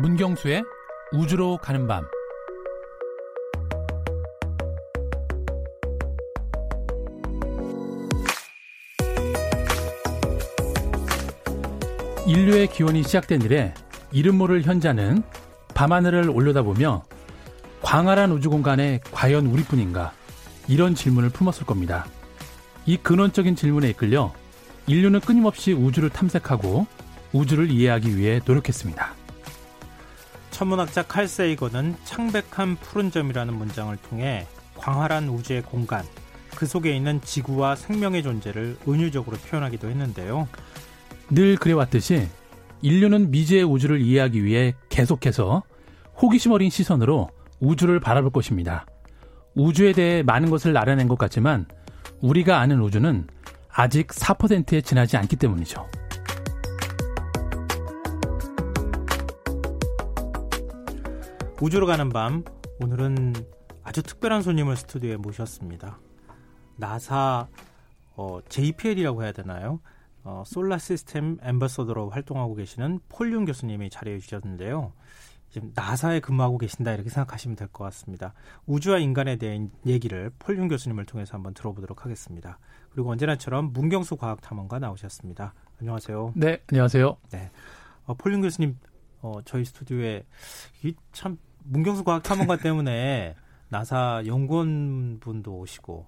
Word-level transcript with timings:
문경수의 0.00 0.62
우주로 1.12 1.58
가는 1.58 1.88
밤 1.88 2.04
인류의 12.26 12.68
기원이 12.68 13.02
시작된 13.02 13.42
이래 13.42 13.74
이름 14.12 14.36
모를 14.36 14.62
현자는 14.62 15.22
밤하늘을 15.74 16.30
올려다보며 16.30 17.02
광활한 17.82 18.30
우주 18.30 18.50
공간에 18.50 19.00
과연 19.10 19.46
우리뿐인가 19.46 20.12
이런 20.68 20.94
질문을 20.94 21.30
품었을 21.30 21.66
겁니다. 21.66 22.06
이 22.86 22.96
근원적인 22.98 23.56
질문에 23.56 23.88
이끌려 23.90 24.32
인류는 24.86 25.20
끊임없이 25.20 25.72
우주를 25.72 26.10
탐색하고 26.10 26.86
우주를 27.32 27.70
이해하기 27.70 28.16
위해 28.16 28.40
노력했습니다. 28.44 29.07
천문학자 30.58 31.04
칼 31.04 31.28
세이건은 31.28 31.94
창백한 32.02 32.78
푸른 32.80 33.12
점이라는 33.12 33.54
문장을 33.54 33.96
통해 33.98 34.44
광활한 34.74 35.28
우주의 35.28 35.62
공간, 35.62 36.04
그 36.56 36.66
속에 36.66 36.96
있는 36.96 37.20
지구와 37.20 37.76
생명의 37.76 38.24
존재를 38.24 38.76
은유적으로 38.88 39.36
표현하기도 39.36 39.88
했는데요. 39.88 40.48
늘 41.30 41.54
그래왔듯이 41.54 42.26
인류는 42.82 43.30
미지의 43.30 43.62
우주를 43.62 44.00
이해하기 44.00 44.42
위해 44.42 44.74
계속해서 44.88 45.62
호기심 46.20 46.50
어린 46.50 46.70
시선으로 46.70 47.28
우주를 47.60 48.00
바라볼 48.00 48.32
것입니다. 48.32 48.84
우주에 49.54 49.92
대해 49.92 50.24
많은 50.24 50.50
것을 50.50 50.76
알아낸 50.76 51.06
것 51.06 51.16
같지만 51.18 51.66
우리가 52.20 52.58
아는 52.58 52.80
우주는 52.80 53.28
아직 53.68 54.08
4%에 54.08 54.80
지나지 54.80 55.16
않기 55.18 55.36
때문이죠. 55.36 55.86
우주로 61.60 61.86
가는 61.86 62.08
밤 62.10 62.44
오늘은 62.80 63.34
아주 63.82 64.02
특별한 64.02 64.42
손님을 64.42 64.76
스튜디오에 64.76 65.16
모셨습니다. 65.16 65.98
나사 66.76 67.48
어, 68.14 68.38
JPL이라고 68.48 69.22
해야 69.24 69.32
되나요? 69.32 69.80
어, 70.22 70.42
솔라 70.46 70.78
시스템 70.78 71.38
엠버서더로 71.42 72.10
활동하고 72.10 72.54
계시는 72.54 73.00
폴윤 73.08 73.44
교수님이 73.44 73.90
자리해 73.90 74.18
주셨는데요. 74.18 74.92
지금 75.50 75.72
나사에 75.74 76.20
근무하고 76.20 76.58
계신다 76.58 76.92
이렇게 76.92 77.08
생각하시면 77.08 77.56
될 77.56 77.68
것 77.68 77.82
같습니다. 77.84 78.34
우주와 78.66 78.98
인간에 78.98 79.36
대한 79.36 79.70
얘기를 79.86 80.30
폴윤 80.38 80.68
교수님을 80.68 81.06
통해서 81.06 81.34
한번 81.34 81.54
들어보도록 81.54 82.04
하겠습니다. 82.04 82.58
그리고 82.90 83.10
언제나처럼 83.10 83.72
문경수 83.72 84.16
과학탐험가 84.16 84.78
나오셨습니다. 84.78 85.54
안녕하세요. 85.80 86.34
네, 86.36 86.62
안녕하세요. 86.70 87.16
네, 87.30 87.50
어, 88.04 88.14
폴윤 88.14 88.42
교수님 88.42 88.76
어, 89.22 89.40
저희 89.44 89.64
스튜디오에 89.64 90.24
이참 90.84 91.38
문경수 91.68 92.04
과학탐험가 92.04 92.56
때문에 92.56 93.36
나사 93.68 94.22
연구원 94.26 95.18
분도 95.20 95.58
오시고 95.58 96.06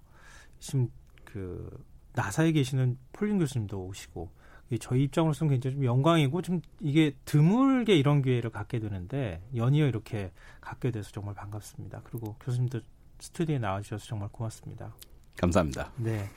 지금 0.59 0.89
그 1.25 1.85
나사에 2.15 2.53
계시는 2.53 2.99
폴윤 3.13 3.39
교수님도 3.39 3.87
오시고 3.87 4.31
저희 4.79 5.05
입장으로서는 5.05 5.51
굉장히 5.51 5.77
좀 5.77 5.85
영광이고 5.85 6.43
좀 6.43 6.61
이게 6.81 7.17
드물게 7.25 7.97
이런 7.97 8.23
기회를 8.23 8.51
갖게 8.51 8.79
되는데 8.79 9.43
연이어 9.55 9.87
이렇게 9.87 10.33
갖게 10.61 10.91
돼서 10.91 11.11
정말 11.11 11.35
반갑습니다. 11.35 12.03
그리고 12.05 12.37
교수님도 12.41 12.81
스튜디오에 13.19 13.59
나와주셔서 13.59 14.07
정말 14.07 14.29
고맙습니다. 14.31 14.95
감사합니다. 15.37 15.93
네. 15.97 16.29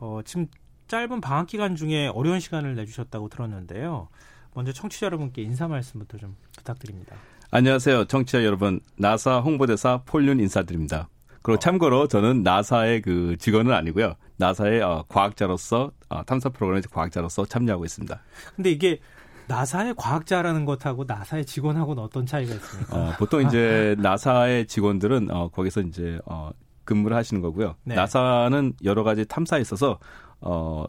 어, 0.00 0.20
지금 0.24 0.46
짧은 0.88 1.20
방학 1.20 1.46
기간 1.46 1.76
중에 1.76 2.06
어려운 2.06 2.40
시간을 2.40 2.74
내주셨다고 2.74 3.28
들었는데요. 3.28 4.08
먼저 4.54 4.72
청취자 4.72 5.06
여러분께 5.06 5.42
인사 5.42 5.68
말씀부터 5.68 6.16
좀 6.16 6.36
부탁드립니다. 6.56 7.16
안녕하세요. 7.50 8.04
청취자 8.04 8.44
여러분. 8.44 8.78
나사 8.98 9.38
홍보대사 9.40 10.02
폴륜 10.04 10.38
인사드립니다. 10.38 11.08
그리고 11.40 11.56
어. 11.56 11.58
참고로 11.58 12.06
저는 12.06 12.42
나사의 12.42 13.00
그 13.00 13.36
직원은 13.38 13.72
아니고요. 13.72 14.16
나사의 14.36 14.82
어, 14.82 15.06
과학자로서 15.08 15.90
어, 16.10 16.22
탐사 16.24 16.50
프로그램의 16.50 16.82
과학자로서 16.92 17.46
참여하고 17.46 17.86
있습니다. 17.86 18.20
근데 18.54 18.70
이게 18.70 19.00
나사의 19.46 19.94
과학자라는 19.96 20.66
것하고 20.66 21.04
나사의 21.06 21.46
직원하고는 21.46 22.02
어떤 22.02 22.26
차이가 22.26 22.52
있습니까? 22.52 22.94
어, 22.94 23.12
보통 23.18 23.40
이제 23.46 23.96
나사의 23.98 24.66
직원들은 24.66 25.30
어, 25.30 25.48
거기서 25.48 25.80
이제 25.80 26.18
어, 26.26 26.50
근무를 26.84 27.16
하시는 27.16 27.40
거고요. 27.40 27.76
네. 27.84 27.94
나사는 27.94 28.74
여러 28.84 29.04
가지 29.04 29.24
탐사에 29.24 29.62
있어서 29.62 29.98
어, 30.42 30.84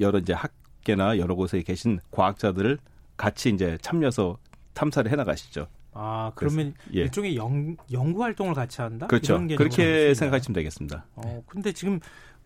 여러 0.00 0.18
이제 0.18 0.34
학계나 0.34 1.16
여러 1.16 1.34
곳에 1.34 1.62
계신 1.62 1.98
과학자들을 2.10 2.76
같이 3.16 3.48
이제 3.48 3.78
참여해서 3.80 4.36
탐사를 4.74 5.10
해 5.10 5.16
나가시죠. 5.16 5.66
아 5.94 6.32
그러면 6.34 6.74
그래서, 6.76 6.96
예. 6.98 7.00
일종의 7.02 7.36
연, 7.36 7.76
연구 7.92 8.22
활동을 8.22 8.54
같이 8.54 8.80
한다? 8.80 9.06
그렇죠. 9.06 9.40
그렇게 9.56 10.12
생각하시면 10.14 10.54
되겠습니다. 10.54 11.06
어 11.14 11.42
근데 11.46 11.72
지금 11.72 12.00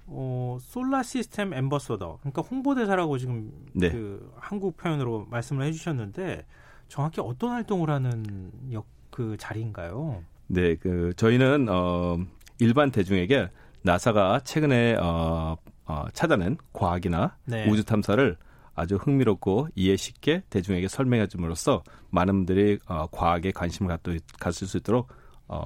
어 0.06 0.58
솔라 0.60 1.02
시스템 1.02 1.52
엠버서더 1.52 2.18
그러니까 2.20 2.42
홍보대사라고 2.42 3.18
지금 3.18 3.50
네. 3.72 3.90
그 3.90 4.32
한국 4.36 4.76
표현으로 4.76 5.26
말씀을 5.30 5.64
해주셨는데 5.66 6.44
정확히 6.88 7.20
어떤 7.20 7.50
활동을 7.50 7.90
하는 7.90 8.50
역, 8.72 8.86
그 9.10 9.36
자리인가요? 9.38 10.22
네, 10.46 10.76
그 10.76 11.12
저희는 11.16 11.68
어 11.68 12.18
일반 12.58 12.90
대중에게 12.90 13.50
나사가 13.82 14.40
최근에 14.40 14.96
어, 14.96 15.56
어 15.84 16.04
찾아낸 16.12 16.56
과학이나 16.72 17.36
네. 17.44 17.68
우주 17.68 17.84
탐사를 17.84 18.36
아주 18.78 18.96
흥미롭고 18.96 19.68
이해 19.74 19.96
쉽게 19.96 20.44
대중에게 20.50 20.86
설명해 20.86 21.26
줌으로써 21.26 21.82
많은 22.10 22.34
분들이 22.34 22.78
어, 22.86 23.06
과학에 23.10 23.50
관심을 23.50 23.88
갖도, 23.88 24.16
가질 24.38 24.68
수 24.68 24.76
있도록 24.76 25.08
어, 25.48 25.58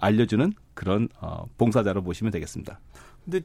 알려주는 0.00 0.52
그런 0.72 1.08
어, 1.20 1.44
봉사자로 1.58 2.02
보시면 2.02 2.30
되겠습니다. 2.30 2.80
근데 3.24 3.42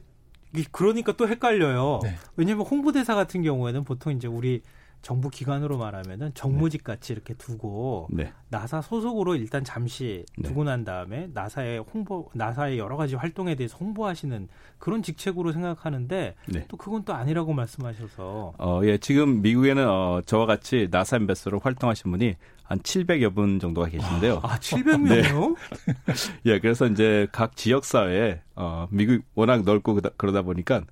그러니까 0.72 1.12
또 1.16 1.28
헷갈려요. 1.28 2.00
네. 2.02 2.16
왜냐하면 2.36 2.66
홍보대사 2.66 3.14
같은 3.14 3.42
경우에는 3.42 3.84
보통 3.84 4.12
이제 4.14 4.26
우리 4.26 4.62
정부 5.02 5.30
기관으로 5.30 5.78
말하면은 5.78 6.32
정무직 6.34 6.84
같이 6.84 7.12
이렇게 7.12 7.32
두고 7.34 8.08
네. 8.10 8.32
나사 8.48 8.82
소속으로 8.82 9.34
일단 9.34 9.64
잠시 9.64 10.24
네. 10.36 10.48
두고 10.48 10.64
난 10.64 10.84
다음에 10.84 11.28
나사의 11.32 11.78
홍보 11.80 12.28
나사의 12.34 12.78
여러 12.78 12.96
가지 12.96 13.14
활동에 13.14 13.54
대해서 13.54 13.76
홍보하시는 13.78 14.48
그런 14.78 15.02
직책으로 15.02 15.52
생각하는데 15.52 16.34
네. 16.48 16.64
또 16.68 16.76
그건 16.76 17.04
또 17.04 17.14
아니라고 17.14 17.52
말씀하셔서 17.54 18.54
어 18.58 18.80
예 18.84 18.98
지금 18.98 19.40
미국에는 19.42 19.88
어 19.88 20.20
저와 20.26 20.46
같이 20.46 20.88
나사 20.90 21.16
엠베서로 21.16 21.60
활동하신 21.60 22.10
분이 22.10 22.36
한 22.64 22.78
700여 22.78 23.34
분 23.34 23.58
정도가 23.58 23.88
계신데요. 23.88 24.40
아, 24.44 24.58
700명이요? 24.58 25.08
네. 25.08 25.94
예, 26.46 26.60
그래서 26.60 26.86
이제 26.86 27.26
각 27.32 27.56
지역 27.56 27.84
사회에 27.84 28.42
어 28.54 28.86
미국 28.90 29.22
워낙 29.34 29.64
넓고 29.64 30.00
그러다 30.16 30.42
보니까 30.42 30.82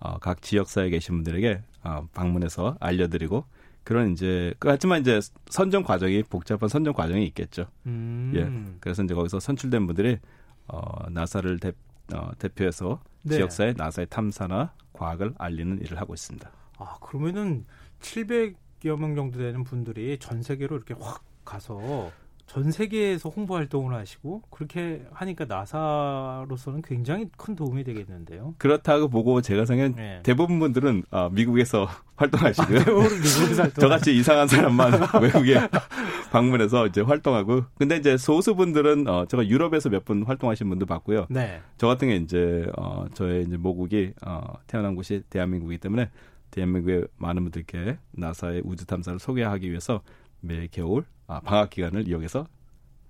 어, 0.00 0.18
각 0.18 0.42
지역 0.42 0.68
사회에 0.68 0.90
계신 0.90 1.14
분들에게 1.16 1.60
어, 1.84 2.06
방문해서 2.14 2.76
알려드리고 2.80 3.44
그런 3.88 4.12
이제 4.12 4.52
하지만 4.60 5.00
이제 5.00 5.18
선정 5.48 5.82
과정이 5.82 6.22
복잡한 6.22 6.68
선정 6.68 6.92
과정이 6.92 7.24
있겠죠. 7.28 7.68
음. 7.86 8.32
예. 8.34 8.76
그래서 8.80 9.02
이제 9.02 9.14
거기서 9.14 9.40
선출된 9.40 9.86
분들이 9.86 10.18
어 10.66 11.08
나사를 11.08 11.58
대, 11.58 11.72
어, 12.12 12.30
대표해서 12.38 13.00
네. 13.22 13.36
지역사회 13.36 13.72
나사의 13.78 14.08
탐사나 14.10 14.74
과학을 14.92 15.32
알리는 15.38 15.80
일을 15.80 15.98
하고 15.98 16.12
있습니다. 16.12 16.50
아 16.76 16.98
그러면은 17.00 17.64
700여 18.02 19.00
명 19.00 19.14
정도 19.14 19.38
되는 19.38 19.64
분들이 19.64 20.18
전 20.18 20.42
세계로 20.42 20.76
이렇게 20.76 20.92
확 21.00 21.24
가서 21.46 22.12
전 22.48 22.72
세계에서 22.72 23.28
홍보 23.28 23.56
활동을 23.56 23.94
하시고 23.94 24.40
그렇게 24.50 25.04
하니까 25.12 25.44
나사로서는 25.44 26.80
굉장히 26.80 27.28
큰 27.36 27.54
도움이 27.54 27.84
되겠는데요. 27.84 28.54
그렇다고 28.56 29.08
보고 29.08 29.42
제가 29.42 29.66
생각엔 29.66 29.94
네. 29.94 30.20
대부분 30.22 30.58
분들은 30.58 31.04
아, 31.10 31.28
미국에서 31.30 31.86
활동하시고요. 32.16 32.80
아, 32.80 33.68
저같이 33.78 34.16
이상한 34.16 34.48
사람만 34.48 34.92
외국에 35.22 35.60
방문해서 36.32 36.86
이제 36.86 37.02
활동하고 37.02 37.64
근데 37.76 37.96
이제 37.96 38.16
소수 38.16 38.54
분들은 38.56 39.06
어, 39.06 39.26
제가 39.26 39.46
유럽에서 39.46 39.90
몇 39.90 40.04
분 40.08 40.22
활동하신 40.22 40.70
분도 40.70 40.86
봤고요. 40.86 41.26
네. 41.28 41.60
저 41.76 41.86
같은 41.86 42.08
게 42.08 42.16
이제 42.16 42.64
어, 42.78 43.04
저의 43.12 43.44
이제 43.44 43.58
모국이 43.58 44.12
어, 44.24 44.40
태어난 44.66 44.94
곳이 44.94 45.22
대한민국이기 45.28 45.78
때문에 45.80 46.08
대한민국의 46.50 47.08
많은 47.18 47.42
분들께 47.42 47.98
나사의 48.12 48.62
우주 48.64 48.86
탐사를 48.86 49.18
소개하기 49.18 49.68
위해서 49.68 50.00
매 50.40 50.66
겨울 50.68 51.02
아, 51.02 51.17
방학 51.44 51.70
기간을 51.70 52.08
이용해서 52.08 52.46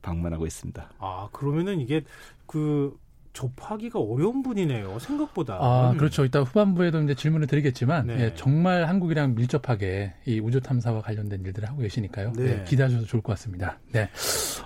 방문하고 0.02 0.46
있습니다. 0.46 0.90
아 0.98 1.28
그러면은 1.32 1.80
이게 1.80 2.02
그 2.46 2.96
접하기가 3.38 4.00
어려운 4.00 4.42
분이네요. 4.42 4.98
생각보다. 4.98 5.58
아, 5.60 5.94
그렇죠. 5.96 6.24
이따 6.24 6.40
후반부에도 6.40 7.02
이제 7.02 7.14
질문을 7.14 7.46
드리겠지만 7.46 8.08
네. 8.08 8.20
예, 8.20 8.34
정말 8.34 8.88
한국이랑 8.88 9.36
밀접하게 9.36 10.14
이 10.26 10.40
우주 10.40 10.60
탐사와 10.60 11.02
관련된 11.02 11.44
일들을 11.44 11.68
하고 11.68 11.82
계시니까요. 11.82 12.32
네. 12.32 12.44
네, 12.44 12.64
기대하셔도 12.64 13.04
좋을 13.06 13.22
것 13.22 13.34
같습니다. 13.34 13.78
네. 13.92 14.08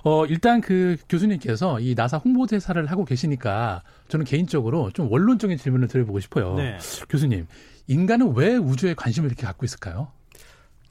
어, 0.03 0.25
일단 0.25 0.59
그 0.59 0.97
교수님께서 1.07 1.79
이 1.81 1.93
나사 1.95 2.17
홍보 2.17 2.47
대사를 2.47 2.83
하고 2.87 3.05
계시니까 3.05 3.83
저는 4.07 4.25
개인적으로 4.25 4.89
좀 4.91 5.11
원론적인 5.11 5.57
질문을 5.57 5.87
드려보고 5.87 6.19
싶어요. 6.19 6.55
네. 6.55 6.77
교수님, 7.09 7.45
인간은 7.87 8.33
왜 8.35 8.55
우주에 8.55 8.95
관심을 8.95 9.29
이렇게 9.29 9.45
갖고 9.45 9.65
있을까요? 9.65 10.07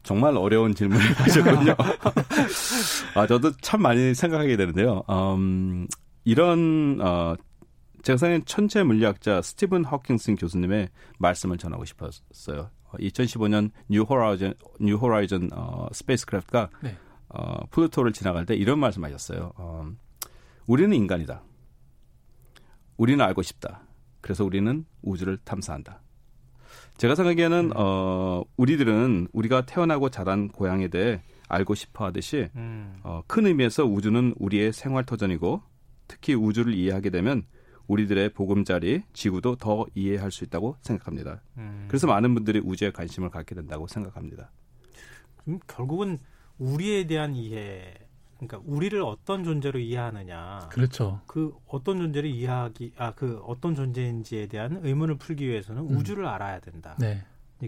정말 0.03 0.37
어려운 0.37 0.75
질문을 0.75 1.01
하셨군요. 1.15 1.77
아, 3.15 3.27
저도 3.27 3.53
참 3.61 3.83
많이 3.83 4.15
생각하게 4.15 4.57
되는데요. 4.57 5.03
음, 5.09 5.87
이런, 6.25 6.99
어, 7.01 7.35
제가 8.03 8.17
생각하는 8.17 8.45
천체 8.45 8.83
물리학자 8.83 9.43
스티븐 9.43 9.85
호킹스 9.85 10.37
교수님의 10.37 10.89
말씀을 11.19 11.59
전하고 11.59 11.85
싶었어요. 11.85 12.71
2015년 12.93 13.71
New 13.89 14.03
Horizon, 14.03 14.55
New 14.81 14.97
Horizon, 14.97 15.51
어, 15.53 15.87
spacecraft가 15.93 16.69
네. 16.83 16.97
어, 17.29 17.65
Pluto를 17.71 18.13
지나갈 18.13 18.45
때 18.45 18.55
이런 18.55 18.79
말씀 18.79 19.05
하셨어요. 19.05 19.53
어, 19.57 19.91
우리는 20.67 20.95
인간이다. 20.95 21.43
우리는 22.97 23.25
알고 23.25 23.43
싶다. 23.43 23.83
그래서 24.21 24.45
우리는 24.45 24.85
우주를 25.03 25.39
탐사한다. 25.39 26.03
제가 26.97 27.15
생각하기에는 27.15 27.65
음. 27.67 27.73
어 27.75 28.43
우리들은 28.57 29.29
우리가 29.33 29.67
태어나고 29.67 30.11
자란 30.11 30.49
고향에 30.49 30.89
대해 30.89 31.23
알고 31.49 31.75
싶어 31.75 32.07
하듯이 32.07 32.49
음. 32.57 32.99
어, 33.03 33.23
큰 33.27 33.47
의미에서 33.47 33.85
우주는 33.85 34.35
우리의 34.39 34.73
생활 34.73 35.05
터전이고 35.05 35.63
특히 36.09 36.35
우주를 36.35 36.75
이해하게 36.75 37.11
되면 37.11 37.45
우리들의 37.89 38.31
보금자리 38.31 39.03
지구도 39.13 39.57
더 39.57 39.85
이해할 39.95 40.31
수 40.31 40.45
있다고 40.45 40.77
생각합니다. 40.81 41.43
음. 41.59 41.85
그래서 41.89 42.07
많은 42.07 42.33
분들이 42.35 42.61
우주에 42.63 42.91
관심을 42.91 43.29
갖게 43.31 43.55
된다고 43.55 43.87
생각합니다. 43.87 44.51
음, 45.49 45.59
결국은 45.67 46.19
우리에 46.59 47.07
대한 47.07 47.35
이해 47.35 47.95
그러니까 48.47 48.61
우리를 48.65 49.01
어떤 49.03 49.45
존재로 49.45 49.79
이해하느냐. 49.79 50.69
그렇죠. 50.71 51.21
그 51.27 51.55
어떤 51.69 51.99
존재를 51.99 52.31
이해하기 52.31 52.93
아 52.99 53.13
그 53.13 53.41
어떤 53.47 53.75
존재인지에 53.75 54.47
대한 54.47 54.81
의문을 54.83 55.17
풀기 55.17 55.47
위해서는 55.49 55.83
음. 55.83 55.97
우주를 55.97 56.27
알아야 56.27 56.61
된다. 56.61 56.97
네. 56.99 57.23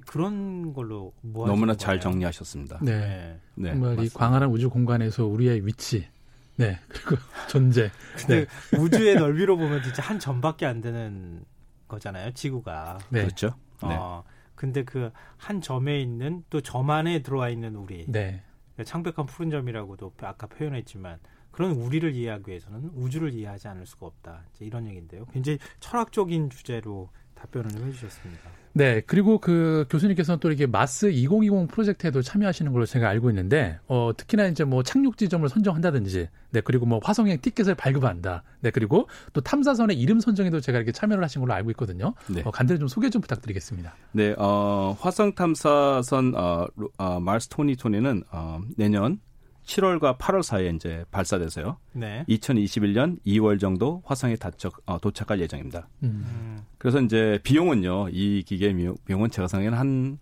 그런 0.07 0.73
걸로 0.73 1.13
너무나 1.23 1.77
잘 1.77 2.01
정리하셨습니다. 2.01 2.81
네. 2.83 3.39
네. 3.55 3.69
네 3.69 3.71
정말 3.71 4.05
이 4.05 4.09
광활한 4.09 4.51
우주 4.51 4.69
공간에서 4.69 5.25
우리의 5.27 5.65
위치, 5.65 6.09
네 6.57 6.81
그리고 6.89 7.17
존재. 7.49 7.91
네. 8.29 8.47
우주의 8.77 9.15
넓이로 9.15 9.57
보면 9.57 9.83
진짜 9.85 10.03
한 10.03 10.19
점밖에 10.19 10.67
안 10.67 10.81
되는 10.81 11.45
거잖아요. 11.87 12.33
지구가. 12.33 12.99
네. 13.11 13.23
그렇죠. 13.23 13.55
어, 13.83 14.25
근데 14.57 14.83
그 14.83 15.11
한 15.37 15.61
점에 15.61 16.01
있는 16.01 16.43
또 16.51 16.61
점 16.61 16.91
안에 16.91 17.23
들어와 17.23 17.49
있는 17.51 17.77
우리. 17.77 18.07
네. 18.09 18.43
창백한 18.83 19.27
푸른 19.27 19.51
점이라고도 19.51 20.13
아까 20.23 20.47
표현했지만 20.47 21.19
그런 21.53 21.73
우리를 21.73 22.13
이해하기 22.13 22.49
위해서는 22.49 22.91
우주를 22.95 23.33
이해하지 23.33 23.69
않을 23.69 23.87
수가 23.87 24.07
없다. 24.07 24.43
이런 24.59 24.87
얘기인데요. 24.89 25.27
굉장히 25.27 25.59
철학적인 25.79 26.51
주제로 26.51 27.11
답변을 27.45 27.71
해주셨습니다. 27.87 28.55
네, 28.77 29.03
그리고 29.07 29.39
그 29.39 29.87
교수님께서는 29.89 30.41
또 30.41 30.49
이렇게 30.49 30.67
마스 30.67 31.09
2020 31.09 31.69
프로젝트에도 31.69 32.23
참여하시는 32.23 32.73
걸로 32.73 32.87
제가 32.87 33.09
알고 33.09 33.31
있는데, 33.31 33.79
어, 33.87 34.11
특히나 34.17 34.47
이제 34.47 34.65
뭐 34.65 34.83
착륙 34.83 35.17
지점을 35.17 35.49
선정한다든지, 35.49 36.29
네, 36.51 36.61
그리고 36.61 36.85
뭐 36.85 36.99
화성행 37.03 37.41
티켓을 37.41 37.77
발급한다, 37.77 38.43
네, 38.63 38.71
그리고 38.73 39.09
또 39.33 39.41
탐사선의 39.41 39.97
이름 39.97 40.19
선정에도 40.19 40.61
제가 40.61 40.79
이렇게 40.79 40.91
참여를 40.91 41.23
하신 41.23 41.41
걸로 41.41 41.55
알고 41.55 41.71
있거든요. 41.73 42.15
네. 42.27 42.43
어, 42.45 42.51
간단히 42.51 42.81
좀 42.81 42.89
소개 42.89 43.11
좀 43.11 43.23
부탁드리겠습니다. 43.23 43.95
네, 44.11 44.35
어, 44.39 44.97
화성 44.99 45.37
탐사선 45.37 46.35
어, 46.35 46.67
어 46.99 47.21
마스 47.21 47.49
토니 47.49 47.77
토니는 47.77 48.25
어, 48.33 48.61
내년 48.77 49.21
7월과 49.67 50.19
8월 50.19 50.43
사이에 50.43 50.71
이제 50.71 51.05
발사돼서요. 51.11 51.79
네. 51.93 52.25
2021년 52.29 53.19
2월 53.27 53.59
정도 53.59 54.03
화성에 54.05 54.37
도착, 54.37 54.75
어, 54.87 54.99
도착할 54.99 55.41
예정입니다. 55.41 55.89
음. 56.03 56.63
그래서 56.79 57.01
이제 57.01 57.39
비용은요, 57.43 58.09
이 58.13 58.43
기계 58.45 58.75
비용은 59.07 59.31
제가 59.31 59.49
생각에는 59.49 59.79
한, 59.79 60.19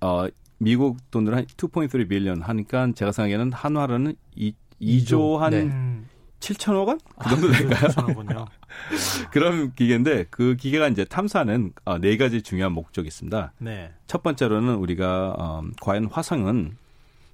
어, 0.00 0.26
미국 0.58 1.10
돈으로 1.10 1.36
한 1.36 1.46
2.3 1.46 2.08
빌리언 2.08 2.42
하니까 2.42 2.92
제가 2.94 3.12
생각에는 3.12 3.52
한화로는 3.52 4.14
2, 4.36 4.54
2조 4.80 5.38
한 5.38 5.50
네. 5.50 6.08
7천억 6.40 6.88
원? 6.88 6.98
그 7.18 7.28
정도 7.30 7.48
아, 7.48 7.52
될까요? 7.52 8.46
그런 9.30 9.72
기계인데 9.74 10.26
그 10.30 10.56
기계가 10.56 10.88
이제 10.88 11.04
탐사는 11.04 11.72
어, 11.84 11.98
네 11.98 12.16
가지 12.16 12.42
중요한 12.42 12.72
목적이 12.72 13.08
있습니다. 13.08 13.52
네. 13.58 13.92
첫 14.06 14.22
번째로는 14.22 14.74
우리가 14.74 15.34
어, 15.38 15.62
과연 15.80 16.06
화성은 16.06 16.76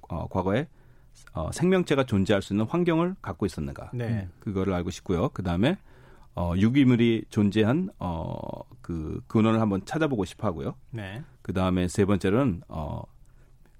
어, 0.09 0.27
과거에 0.27 0.67
어, 1.33 1.49
생명체가 1.51 2.05
존재할 2.05 2.41
수 2.41 2.53
있는 2.53 2.65
환경을 2.65 3.15
갖고 3.21 3.45
있었는가. 3.45 3.91
네. 3.93 4.27
그거를 4.39 4.73
알고 4.73 4.89
싶고요. 4.89 5.29
그 5.29 5.43
다음에 5.43 5.77
어, 6.35 6.53
유기물이 6.55 7.25
존재한 7.29 7.89
어, 7.99 8.33
그 8.81 9.21
근원을 9.27 9.61
한번 9.61 9.83
찾아보고 9.85 10.25
싶어 10.25 10.47
하고요. 10.47 10.75
네. 10.91 11.23
그 11.41 11.53
다음에 11.53 11.87
세 11.87 12.05
번째로는 12.05 12.61
어, 12.67 13.03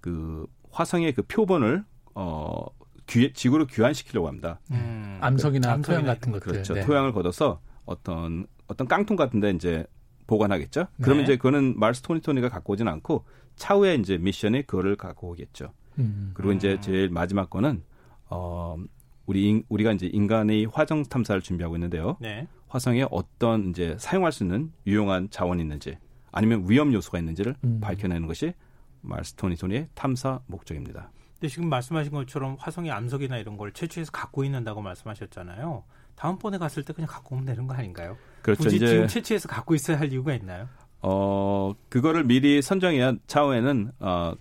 그 0.02 0.46
화성의 0.72 1.14
그 1.14 1.24
표본을 1.24 1.84
어, 2.16 2.66
귀, 3.08 3.34
지구로 3.34 3.66
귀환시키려고 3.66 4.28
합니다. 4.28 4.60
음. 4.72 5.18
암석이나 5.22 5.78
그, 5.78 5.82
토양 5.84 6.06
같은 6.06 6.32
것들. 6.32 6.52
그렇죠. 6.52 6.74
네. 6.74 6.86
토양을 6.86 7.12
걷어서 7.14 7.62
어떤 7.86 8.46
어떤 8.68 8.88
깡통 8.88 9.16
같은데 9.18 9.50
이제 9.52 9.86
보관하겠죠. 10.28 10.88
그러면 11.02 11.18
네. 11.18 11.24
이제 11.24 11.38
그거는 11.38 11.80
마르스 11.80 12.02
토니 12.02 12.22
토니가 12.22 12.50
갖고 12.50 12.74
오진 12.74 12.88
않고 12.88 13.26
차후에 13.56 13.96
이제 13.96 14.18
미션이 14.18 14.68
그거를 14.68 14.96
갖고 14.96 15.32
오겠죠. 15.32 15.74
음. 16.00 16.32
그리고 16.34 16.54
이제 16.54 16.74
음. 16.74 16.82
제일 16.82 17.10
마지막 17.10 17.50
거는 17.50 17.84
어 18.30 18.78
우리 19.26 19.64
우리가 19.70 19.92
이제 19.92 20.08
인간의 20.08 20.68
화성 20.72 21.04
탐사를 21.04 21.42
준비하고 21.42 21.76
있는데요. 21.76 22.18
네. 22.20 22.48
화성에 22.68 23.06
어떤 23.12 23.70
이제 23.70 23.96
사용할 24.00 24.32
수 24.32 24.44
있는 24.44 24.72
유용한 24.88 25.30
자원이 25.30 25.62
있는지 25.62 25.98
아니면 26.32 26.66
위험 26.68 26.94
요소가 26.94 27.20
있는지를 27.20 27.56
음. 27.64 27.80
밝혀내는 27.82 28.28
것이 28.28 28.54
말스토니토니의 29.02 29.90
탐사 29.96 30.40
목적입니다. 30.48 31.12
근데 31.34 31.48
지금 31.48 31.70
말씀하신 31.70 32.12
것처럼 32.12 32.58
화성의 32.60 32.92
암석이나 32.92 33.38
이런 33.38 33.58
걸 33.58 33.72
채취해서 33.72 34.12
갖고 34.12 34.44
있는다고 34.44 34.82
말씀하셨잖아요. 34.82 35.84
다음번에 36.16 36.58
갔을 36.58 36.84
때 36.84 36.92
그냥 36.92 37.08
갖고 37.10 37.36
오면 37.36 37.46
되는 37.46 37.66
거 37.66 37.74
아닌가요? 37.74 38.18
그렇죠. 38.42 38.64
굳이 38.64 38.80
지금 38.80 39.08
채취해서 39.08 39.48
갖고 39.48 39.74
있어야 39.74 39.98
할 39.98 40.12
이유가 40.12 40.34
있나요? 40.34 40.68
어, 41.02 41.74
그거를 41.88 42.26
미리 42.26 42.62
선정해야 42.62 43.14
차후에는 43.26 43.92
어, 44.00 44.34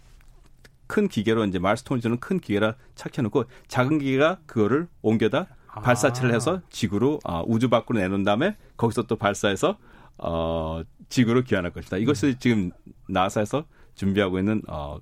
큰 0.88 1.06
기계로 1.06 1.44
이제 1.44 1.60
말스톤즈는 1.60 2.18
큰 2.18 2.40
기계라 2.40 2.74
착해놓고 2.96 3.44
작은 3.68 3.98
기계가 3.98 4.38
그거를 4.46 4.88
옮겨다 5.02 5.46
아. 5.68 5.80
발사체를 5.80 6.34
해서 6.34 6.60
지구로 6.70 7.20
어, 7.24 7.44
우주 7.46 7.68
밖으로 7.68 8.00
내놓은 8.00 8.24
다음에 8.24 8.56
거기서 8.76 9.02
또 9.02 9.14
발사해서 9.14 9.78
어, 10.16 10.82
지구로 11.08 11.42
귀환할 11.42 11.72
것이다. 11.72 11.98
이것을 11.98 12.30
음. 12.30 12.34
지금 12.40 12.70
나사에서 13.08 13.64
준비하고 13.94 14.38
있는 14.38 14.62
어, 14.66 14.98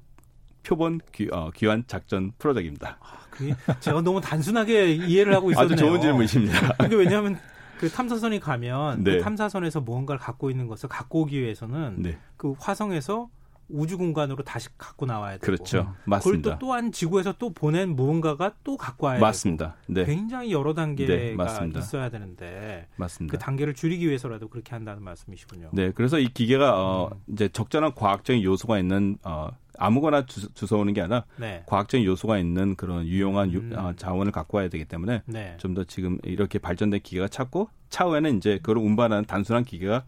표본 0.63 1.01
귀, 1.13 1.29
어, 1.33 1.51
귀환 1.55 1.85
작전 1.87 2.33
프로젝트입니다. 2.39 2.99
아, 3.01 3.19
그게 3.31 3.55
제가 3.81 4.03
너무 4.03 4.21
단순하게 4.21 4.93
이해를 4.93 5.35
하고 5.35 5.53
있었네요. 5.53 5.73
아주 5.73 5.77
좋은 5.77 6.01
질문이십니다. 6.01 6.77
이게 6.85 6.97
왜냐하면 6.97 7.39
그 7.79 7.89
탐사선이 7.89 8.41
가면 8.41 9.05
그 9.05 9.11
네. 9.11 9.17
그 9.19 9.23
탐사선에서 9.23 9.81
무언가를 9.83 10.19
갖고 10.19 10.51
있는 10.51 10.67
것을 10.67 10.89
갖고 10.89 11.23
오기 11.23 11.41
위해서는 11.41 12.03
네. 12.03 12.19
그 12.37 12.55
화성에서 12.59 13.29
우주 13.69 13.99
공간으로 13.99 14.45
다시 14.45 14.69
갖고 14.79 15.07
나와야 15.07 15.39
되고 15.39 15.45
그렇죠. 15.45 15.95
맞습니다. 16.05 16.43
그걸 16.43 16.43
또 16.43 16.59
또한 16.59 16.93
지구에서 16.93 17.35
또 17.39 17.53
보낸 17.53 17.97
무언가가 17.97 18.55
또 18.63 18.77
갖고 18.77 19.07
와야 19.07 19.19
맞습니다. 19.19 19.77
되고 19.87 20.01
네. 20.01 20.05
굉장히 20.05 20.53
여러 20.53 20.75
단계가 20.75 21.13
네, 21.13 21.37
있어야 21.77 22.11
되는데 22.11 22.87
맞습니다. 22.97 23.33
그 23.33 23.39
단계를 23.39 23.75
줄이기 23.75 24.07
위해서라도 24.07 24.49
그렇게 24.49 24.71
한다는 24.75 25.03
말씀이시군요. 25.03 25.71
네, 25.73 25.91
그래서 25.93 26.19
이 26.19 26.29
기계가 26.29 26.81
어, 26.81 27.11
음. 27.13 27.21
이제 27.33 27.49
적절한 27.49 27.95
과학적인 27.95 28.43
요소가 28.43 28.79
있는 28.79 29.19
어, 29.25 29.49
아무거나 29.79 30.27
주, 30.27 30.53
주워오는 30.55 30.93
게 30.93 31.03
아니라 31.03 31.25
네. 31.37 31.63
과학적인 31.67 32.05
요소가 32.07 32.39
있는 32.39 32.77
그런 32.77 33.07
유용한 33.07 33.51
음. 33.51 33.73
유, 33.73 33.79
어, 33.79 33.93
자원을 33.97 34.33
갖고 34.33 34.59
와야 34.59 34.69
되기 34.69 34.85
때문에 34.85 35.23
네. 35.27 35.55
좀더 35.59 35.85
지금 35.85 36.19
이렇게 36.25 36.59
발전된 36.59 37.01
기계가 37.03 37.29
찾고 37.29 37.69
차후에는 37.91 38.37
이제 38.37 38.59
그걸 38.59 38.79
운반하는 38.79 39.25
단순한 39.25 39.65
기계가 39.65 40.05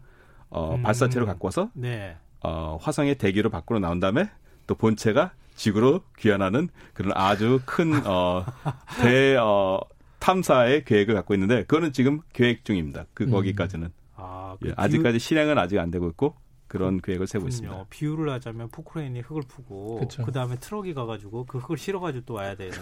어, 0.49 0.75
음. 0.75 0.83
발사체로 0.83 1.25
갖고 1.25 1.47
와서 1.47 1.69
네. 1.73 2.17
어, 2.41 2.77
화성의 2.81 3.17
대기로 3.17 3.49
밖으로 3.49 3.79
나온 3.79 3.99
다음에 3.99 4.29
또 4.67 4.75
본체가 4.75 5.31
지구로 5.55 6.01
귀환하는 6.17 6.69
그런 6.93 7.11
아주 7.15 7.59
큰 7.65 8.05
어, 8.05 8.45
대 9.01 9.35
어, 9.35 9.79
탐사의 10.19 10.85
계획을 10.85 11.15
갖고 11.15 11.33
있는데 11.33 11.63
그거는 11.63 11.91
지금 11.91 12.21
계획 12.33 12.65
중입니다. 12.65 13.05
그 13.13 13.23
음. 13.25 13.31
거기까지는 13.31 13.89
아, 14.15 14.55
그 14.61 14.69
예, 14.69 14.73
아직까지 14.75 15.19
실행은 15.19 15.57
아직 15.57 15.79
안 15.79 15.91
되고 15.91 16.07
있고 16.09 16.35
그런 16.67 17.01
그, 17.01 17.07
계획을 17.07 17.25
세우고 17.25 17.47
있습니다. 17.47 17.85
비유를 17.89 18.31
하자면 18.33 18.69
포크레인이 18.69 19.21
흙을 19.21 19.41
푸고 19.47 20.07
그 20.23 20.31
다음에 20.31 20.55
트럭이 20.57 20.93
가가지고 20.93 21.45
그 21.45 21.57
흙을 21.57 21.77
실어가지고 21.77 22.25
또 22.25 22.33
와야 22.35 22.55
되는. 22.55 22.73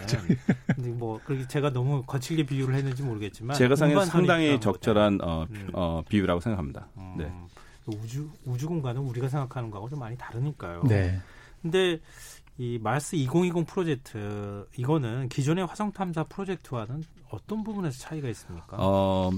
근데 0.76 0.90
뭐 0.90 1.20
그렇게 1.24 1.48
제가 1.48 1.72
너무 1.72 2.02
거칠게 2.06 2.44
비유를 2.44 2.74
했는지 2.74 3.02
모르겠지만 3.02 3.56
제가 3.56 3.76
상당히 3.76 4.60
적절한 4.60 5.20
어, 5.22 5.46
음. 5.50 5.68
어, 5.72 6.02
비유라고 6.06 6.40
생각합니다. 6.40 6.88
음. 6.98 7.14
네. 7.16 7.32
우주 7.92 8.30
우주 8.44 8.68
공간은 8.68 9.00
우리가 9.02 9.28
생각하는 9.28 9.70
거하고 9.70 9.88
좀 9.88 9.98
많이 9.98 10.16
다르니까요. 10.16 10.82
네. 10.84 11.18
근데 11.62 12.00
이 12.56 12.78
마스 12.82 13.16
2020 13.16 13.66
프로젝트 13.66 14.66
이거는 14.76 15.28
기존의 15.28 15.66
화성 15.66 15.92
탐사 15.92 16.24
프로젝트와는 16.24 17.04
어떤 17.30 17.62
부분에서 17.62 17.98
차이가 17.98 18.28
있습니까? 18.30 18.76
어, 18.78 19.30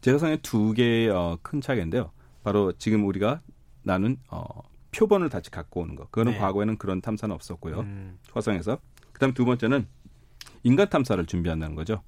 제가 0.00 0.18
생각에 0.18 0.40
두 0.42 0.72
개의 0.72 1.08
어, 1.10 1.38
큰 1.42 1.60
차이가 1.60 1.82
있는데요. 1.82 2.12
바로 2.44 2.72
지금 2.72 3.04
우리가 3.06 3.40
나눈 3.82 4.16
어, 4.28 4.44
표본을 4.92 5.28
다시 5.28 5.50
갖고 5.50 5.80
오는 5.80 5.96
거. 5.96 6.04
그거는 6.06 6.32
네. 6.32 6.38
과거에는 6.38 6.78
그런 6.78 7.00
탐사는 7.00 7.34
없었고요. 7.34 7.80
음. 7.80 8.18
화성에서. 8.32 8.78
그다음 9.12 9.34
두 9.34 9.44
번째는 9.44 9.86
인간 10.62 10.88
탐사를 10.88 11.24
준비한다는 11.26 11.74
거죠. 11.74 12.02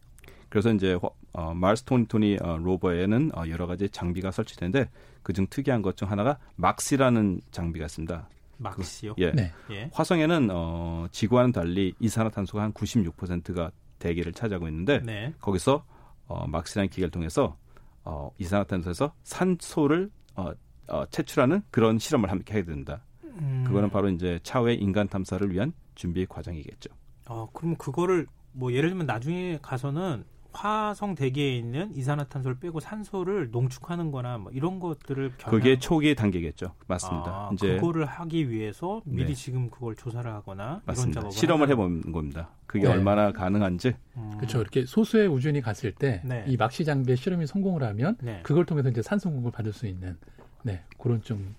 그래서 0.50 0.70
이제 0.72 0.98
어, 1.32 1.54
마르스 1.54 1.84
토니 1.84 2.06
토니 2.06 2.38
어, 2.42 2.58
로버에는 2.58 3.30
어, 3.34 3.48
여러 3.48 3.66
가지 3.66 3.88
장비가 3.88 4.30
설치되는데 4.30 4.90
그중 5.22 5.46
특이한 5.48 5.80
것 5.80 5.96
중 5.96 6.10
하나가 6.10 6.38
막시라는 6.56 7.40
장비가 7.50 7.86
있습니다. 7.86 8.28
막시요? 8.58 9.14
그, 9.14 9.22
예. 9.22 9.30
네. 9.32 9.52
예. 9.70 9.90
화성에는 9.92 10.48
어, 10.52 11.06
지구와는 11.12 11.52
달리 11.52 11.94
이산화탄소가 11.98 12.62
한 12.62 12.72
96%가 12.74 13.70
대기를 13.98 14.32
차지하고 14.32 14.68
있는데 14.68 15.00
네. 15.00 15.32
거기서 15.40 15.84
어, 16.26 16.46
막시라는 16.46 16.88
기계를 16.90 17.10
통해서 17.10 17.56
어, 18.04 18.30
이산화탄소에서 18.38 19.12
산소를 19.22 20.10
어, 20.36 20.52
어, 20.88 21.06
채출하는 21.06 21.62
그런 21.70 21.98
실험을 21.98 22.30
함께 22.30 22.54
해야 22.54 22.64
된다. 22.64 23.02
음. 23.24 23.64
그거는 23.66 23.90
바로 23.90 24.08
이제 24.08 24.40
차후의 24.42 24.76
인간 24.80 25.06
탐사를 25.08 25.50
위한 25.52 25.72
준비 25.94 26.26
과정이겠죠. 26.26 26.90
어, 27.28 27.48
그럼 27.52 27.76
그거를 27.76 28.26
뭐 28.52 28.72
예를 28.72 28.90
들면 28.90 29.06
나중에 29.06 29.58
가서는 29.62 30.24
화성 30.52 31.14
대기에 31.14 31.56
있는 31.56 31.94
이산화탄소를 31.94 32.58
빼고 32.58 32.80
산소를 32.80 33.50
농축하는 33.50 34.10
거나 34.10 34.38
뭐 34.38 34.52
이런 34.52 34.80
것들을 34.80 35.34
경험... 35.38 35.58
그게 35.58 35.78
초기 35.78 36.14
단계겠죠. 36.14 36.74
맞습니다. 36.86 37.30
아, 37.30 37.50
이제 37.52 37.76
그거를 37.76 38.04
하기 38.04 38.50
위해서 38.50 39.02
미리 39.04 39.28
네. 39.28 39.34
지금 39.34 39.70
그걸 39.70 39.94
조사를 39.94 40.30
하거나 40.30 40.82
맞습니다. 40.84 41.20
이런 41.20 41.30
작업을 41.30 41.32
실험을 41.32 41.68
해본 41.70 42.12
겁니다. 42.12 42.50
그게 42.66 42.86
네. 42.86 42.92
얼마나 42.92 43.32
가능한지. 43.32 43.94
음. 44.16 44.32
그렇죠. 44.36 44.60
이렇게 44.60 44.84
소수의 44.86 45.28
우주인이 45.28 45.60
갔을 45.60 45.92
때이 45.92 46.56
막시 46.56 46.84
장비의 46.84 47.16
실험이 47.16 47.46
성공을 47.46 47.82
하면 47.82 48.16
네. 48.20 48.40
그걸 48.42 48.64
통해서 48.66 48.88
이제 48.88 49.02
산소 49.02 49.30
공급을 49.30 49.52
받을 49.52 49.72
수 49.72 49.86
있는 49.86 50.16
네, 50.62 50.82
그런 50.98 51.22
좀 51.22 51.54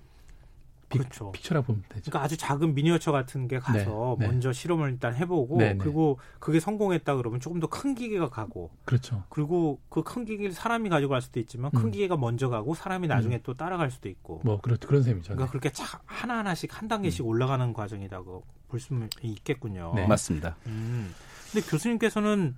그렇죠. 1.00 1.32
피처라 1.32 1.62
보면 1.62 1.84
되죠. 1.90 2.12
그러니까 2.12 2.24
아주 2.24 2.38
작은 2.38 2.74
미니어처 2.76 3.12
같은 3.12 3.48
게 3.48 3.60
가서 3.60 4.16
네, 4.20 4.26
네. 4.26 4.32
먼저 4.32 4.54
실험을 4.54 4.92
일단 4.92 5.16
해보고 5.16 5.58
네, 5.58 5.74
네. 5.74 5.78
그리고 5.78 6.20
그게 6.40 6.60
성공했다 6.60 7.16
그러면 7.16 7.40
조금 7.40 7.60
더 7.60 7.68
큰 7.68 7.96
기계가 7.96 8.30
가고 8.30 8.70
그렇죠. 8.86 9.24
그리고 9.30 9.80
그 9.90 10.04
큰 10.04 10.26
기계를 10.26 10.52
사람이 10.52 10.90
가지고 10.90 11.12
갈 11.12 11.22
수도 11.22 11.40
있지만 11.40 11.72
큰 11.72 11.86
음. 11.86 11.92
기계가 11.92 12.18
먼저 12.18 12.50
가고 12.50 12.76
사람이 12.76 13.08
나중에 13.08 13.38
음. 13.38 13.40
또 13.44 13.54
따라갈 13.56 13.90
수도 13.92 14.10
있고 14.10 14.42
뭐 14.44 14.60
그렇 14.60 14.78
그런 14.78 15.04
셈이죠. 15.04 15.34
그러니까 15.34 15.50
그렇게 15.50 15.72
하나 16.06 16.40
하나씩 16.40 16.78
한 16.78 16.88
단계씩 16.88 17.22
음. 17.22 17.28
올라가는 17.28 17.72
과정이라고 17.74 18.44
볼수 18.68 18.94
있겠군요. 19.22 19.94
네. 19.96 20.06
맞습니다. 20.08 20.56
음. 20.68 21.14
근데 21.52 21.66
교수님께서는 21.68 22.56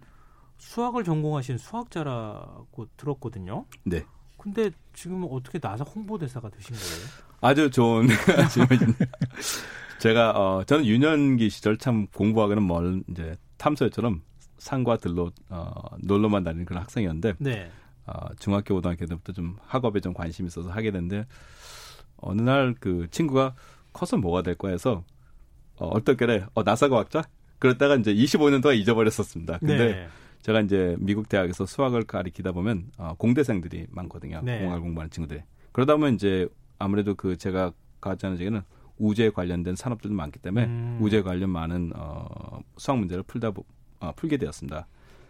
수학을 0.58 1.04
전공하신 1.04 1.58
수학자라고 1.58 2.88
들었거든요. 2.98 3.66
네. 3.84 4.06
근데 4.44 4.70
지금 4.94 5.26
어떻게 5.32 5.58
나사 5.58 5.86
홍보대사가 5.86 6.50
되신 6.50 6.76
거예요? 6.76 7.08
아주 7.40 7.72
좋은 7.72 8.08
질문입니다. 8.52 9.06
제가 10.00 10.32
어 10.32 10.64
저는 10.66 10.86
유년기 10.86 11.50
시절 11.50 11.78
참 11.78 12.08
공부하기는 12.08 12.68
멀 12.68 13.02
이제 13.10 13.38
탐소처럼 13.58 14.22
산과 14.58 14.98
들로 14.98 15.32
어 15.50 15.72
놀러만 16.02 16.44
다니는 16.44 16.66
그런 16.66 16.82
학생이었는데 16.84 17.36
네. 17.40 17.72
어, 18.06 18.14
중학교 18.38 18.74
고등학교 18.76 19.06
때부터 19.06 19.32
좀 19.32 19.56
학업에 19.66 20.02
좀 20.02 20.14
관심이 20.14 20.48
있어서 20.48 20.70
하게 20.72 20.92
됐는데 20.92 21.26
어느 22.18 22.42
날 22.42 22.76
그 22.82 23.08
친구가 23.12 23.56
커서 23.94 24.18
뭐가 24.18 24.42
될 24.42 24.56
거야 24.56 24.74
해서 24.74 25.06
어, 25.78 25.88
어떻게래 25.88 26.46
어 26.54 26.64
나사 26.64 26.90
과학자 26.90 27.24
그랬다가 27.60 27.96
이제 27.96 28.14
25년 28.14 28.62
동안 28.62 28.78
잊어버렸었습니다. 28.78 29.60
근데 29.60 29.78
네. 29.78 30.08
제가 30.44 30.60
이제 30.60 30.96
미국 31.00 31.30
대학에서 31.30 31.66
수학을 31.66 32.04
가리키다 32.04 32.52
보면 32.52 32.92
어, 32.98 33.16
공대생들이 33.18 33.88
많거든요. 33.90 34.42
네. 34.44 34.60
공학을 34.60 34.82
공부하는 34.82 35.10
친구들이. 35.10 35.42
그러다 35.72 35.96
보면 35.96 36.16
이제 36.16 36.48
아무래도 36.78 37.16
그 37.16 37.38
제가 37.38 37.72
가지는 38.02 38.40
얘기는 38.40 38.62
우주에 38.98 39.30
관련된 39.30 39.76
산업들도 39.76 40.14
많기 40.14 40.40
때문에 40.40 40.66
음. 40.66 41.00
우주에 41.02 41.22
관련 41.22 41.50
많은 41.50 41.94
어, 41.96 42.60
수학 42.78 43.00
문제를 43.00 43.24
풀다 43.24 43.54
어, 44.02 44.12
풀게 44.18 44.36
되었습니다. 44.36 44.86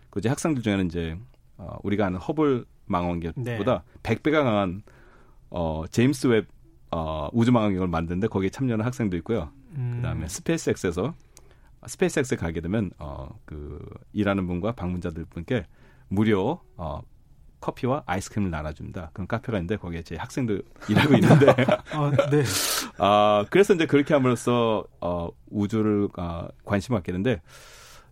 그 0.09 0.19
이제 0.19 0.29
학생들 0.29 0.63
중에는 0.63 0.87
이제 0.87 1.15
어, 1.57 1.77
우리가 1.83 2.07
아는 2.07 2.17
허블 2.17 2.65
망원경보다 2.85 3.83
네. 4.01 4.15
100배가 4.15 4.43
강한 4.43 4.81
어, 5.51 5.83
제임스 5.91 6.27
웹 6.27 6.47
어, 6.89 7.29
우주 7.33 7.51
망원경을 7.51 7.87
만드는데 7.87 8.27
거기에 8.27 8.49
참여하는 8.49 8.83
학생도 8.83 9.15
있고요. 9.17 9.51
음. 9.75 9.93
그다음에 9.97 10.27
스페이스X에서 10.27 11.13
스페이스X에 11.87 12.35
가게 12.37 12.61
되면 12.61 12.91
어 12.99 13.29
그 13.45 13.79
일하는 14.13 14.47
분과 14.47 14.73
방문자들 14.73 15.25
분께 15.25 15.65
무료 16.07 16.59
어 16.77 17.01
커피와 17.59 18.03
아이스크림을 18.05 18.51
나눠줍니다. 18.51 19.11
그런 19.13 19.25
카페가 19.27 19.57
있는데 19.59 19.77
거기에 19.77 20.01
제 20.03 20.17
학생들 20.17 20.63
일하고 20.89 21.13
있는데. 21.13 21.45
아, 21.91 22.11
네. 22.29 22.43
아, 22.97 23.45
그래서 23.49 23.73
이제 23.73 23.85
그렇게 23.85 24.13
함으로써 24.13 24.85
어, 24.99 25.29
우주를 25.49 26.09
어, 26.17 26.47
관심 26.65 26.93
갖게 26.95 27.13
되는데 27.13 27.41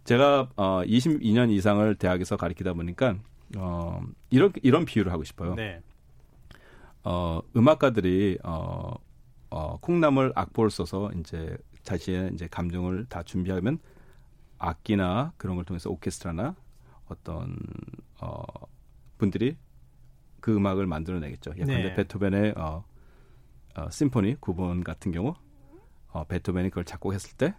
제가 0.06 0.50
어, 0.56 0.82
22년 0.86 1.52
이상을 1.52 1.96
대학에서 1.96 2.38
가르치다 2.38 2.74
보니까 2.74 3.16
어, 3.58 4.02
이런 4.30 4.54
이런 4.64 4.86
비유를 4.86 5.12
하고 5.12 5.26
싶어요. 5.26 5.56
네. 5.56 5.82
어, 7.04 7.42
음악가들이 7.56 8.38
어, 8.44 8.94
어, 9.50 9.78
콩나물 9.82 10.32
악보를 10.34 10.72
써서 10.72 11.12
이제 11.20 11.58
자신의 11.84 12.32
이제 12.34 12.48
감정을 12.48 13.06
다 13.06 13.22
준비하면 13.24 13.80
악기나 14.58 15.34
그런 15.38 15.56
걸 15.56 15.64
통해서 15.66 15.90
오케스트라나 15.90 16.56
어떤 17.08 17.56
어 18.20 18.44
분들이 19.18 19.58
그 20.40 20.56
음악을 20.56 20.86
만들어내겠죠. 20.88 21.52
예컨대 21.52 21.84
네. 21.84 21.94
베토벤의 21.96 22.54
어, 22.58 22.84
어 23.76 23.90
심포니 23.90 24.36
9번 24.36 24.84
같은 24.84 25.12
경우 25.12 25.34
어 26.12 26.24
베토벤이 26.26 26.70
그걸 26.70 26.86
작곡했을 26.86 27.38
때 27.38 27.56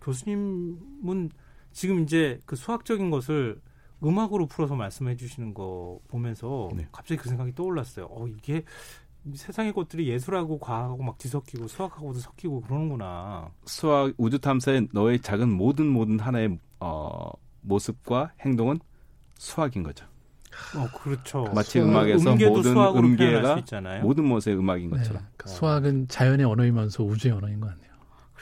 교수님은 0.00 1.30
지금 1.72 2.02
이제 2.02 2.40
그 2.46 2.56
수학적인 2.56 3.10
것을 3.10 3.60
음악으로 4.02 4.46
풀어서 4.46 4.74
말씀해 4.74 5.16
주시는 5.16 5.54
거 5.54 5.98
보면서 6.08 6.70
네. 6.74 6.86
갑자기 6.92 7.20
그 7.20 7.28
생각이 7.28 7.54
떠올랐어요. 7.54 8.06
어, 8.10 8.26
이게 8.28 8.64
세상의 9.32 9.72
것들이 9.72 10.08
예술하고 10.08 10.58
과학하고 10.58 11.02
막 11.02 11.18
뒤섞이고 11.18 11.68
수학하고도 11.68 12.18
섞이고 12.18 12.60
그러는구나. 12.62 13.50
수학 13.64 14.12
우주 14.18 14.38
탐사의 14.38 14.88
너의 14.92 15.20
작은 15.20 15.50
모든 15.50 15.86
모든 15.86 16.20
하나의 16.20 16.58
어, 16.80 17.30
모습과 17.62 18.32
행동은 18.40 18.78
수학인 19.38 19.82
거죠. 19.82 20.06
어, 20.76 20.98
그렇죠. 20.98 21.44
마치 21.54 21.80
음악에서 21.80 22.36
모든 22.36 22.76
음계가 22.76 23.62
모든 24.02 24.24
모습의 24.26 24.58
음악인 24.58 24.90
것처럼. 24.90 25.22
네. 25.22 25.28
그 25.36 25.48
수학은 25.48 26.08
자연의 26.08 26.46
언어이면서 26.46 27.02
우주의 27.02 27.34
언어인 27.34 27.60
것 27.60 27.68
같네요. 27.68 27.93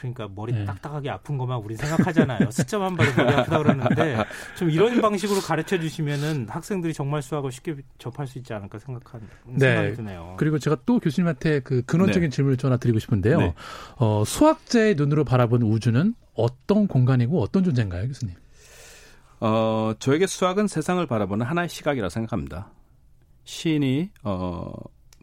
그러니까 0.03 0.27
머리 0.35 0.51
네. 0.51 0.65
딱딱하게 0.65 1.09
아픈 1.09 1.37
것만 1.37 1.59
우리 1.59 1.77
생각하잖아요. 1.77 2.51
숫자만 2.51 2.97
봐도 2.97 3.23
머리 3.23 3.33
아프다 3.33 3.57
그러는데 3.57 4.17
좀 4.57 4.69
이런 4.69 4.99
방식으로 4.99 5.39
가르쳐 5.39 5.79
주시면은 5.79 6.47
학생들이 6.49 6.93
정말 6.93 7.21
수학을 7.21 7.53
쉽게 7.53 7.77
접할 7.97 8.27
수 8.27 8.37
있지 8.37 8.53
않을까 8.53 8.79
생각한 8.79 9.21
네. 9.45 9.59
생각이 9.59 9.95
드네요. 9.95 10.35
그리고 10.37 10.59
제가 10.59 10.75
또 10.85 10.99
교수님한테 10.99 11.61
그 11.61 11.83
근원적인 11.83 12.29
네. 12.29 12.35
질문을 12.35 12.57
전화 12.57 12.75
드리고 12.75 12.99
싶은데요. 12.99 13.37
네. 13.37 13.53
어, 13.95 14.23
수학자의 14.25 14.95
눈으로 14.95 15.23
바라본 15.23 15.61
우주는 15.61 16.13
어떤 16.35 16.87
공간이고 16.87 17.41
어떤 17.41 17.63
존재인가요, 17.63 18.07
교수님? 18.07 18.35
어, 19.39 19.93
저에게 19.99 20.27
수학은 20.27 20.67
세상을 20.67 21.05
바라보는 21.05 21.45
하나의 21.45 21.69
시각이라 21.69 22.07
고 22.07 22.09
생각합니다. 22.09 22.71
시인이 23.45 24.09
어, 24.23 24.73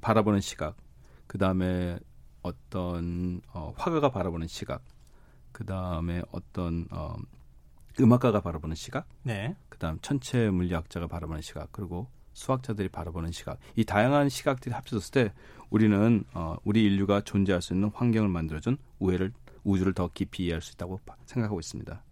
바라보는 0.01 0.41
시각, 0.41 0.77
그 1.27 1.37
다음에 1.37 1.99
어떤 2.43 3.41
어, 3.53 3.73
화가가 3.77 4.11
바라보는 4.11 4.47
시각, 4.47 4.83
그그 5.53 5.67
다음에 5.67 6.23
어떤 6.33 6.87
어, 6.91 7.17
음악가가 8.01 8.41
바라보는 8.41 8.77
시각, 8.77 9.07
네. 9.23 9.57
그 9.69 9.79
다음 9.79 9.99
천체 10.01 10.51
물리학자가 10.51 11.07
바라보는 11.07 11.43
시각, 11.43 11.71
그리고 11.73 12.09
수학자들이 12.33 12.89
바라보는 12.89 13.33
시각, 13.33 13.59
이 13.77 13.85
다양한 13.85 14.29
시각들이 14.29 14.75
합쳐졌을 14.75 15.11
때 15.13 15.33
우리는 15.69 16.25
어, 16.33 16.57
우리 16.65 16.85
인류가 16.85 17.21
존재할 17.21 17.61
수 17.61 17.75
있는 17.75 17.91
환경을 17.95 18.29
만들어준 18.29 18.79
우회를 18.99 19.33
우주를 19.65 19.93
더 19.93 20.09
깊이 20.09 20.45
이해할 20.45 20.63
수 20.63 20.73
있다고 20.73 21.01
생각하고 21.27 21.61
있습니다. 21.61 22.03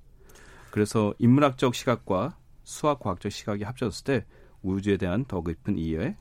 그래서 0.70 1.14
인문학적 1.18 1.74
시각과 1.74 2.36
수학 2.62 3.00
과학적 3.00 3.32
시각이 3.32 3.64
합쳐졌을 3.64 4.04
때 4.04 4.26
우주에 4.62 4.98
대한 4.98 5.24
더 5.24 5.42
깊은 5.42 5.78
이해 5.78 6.16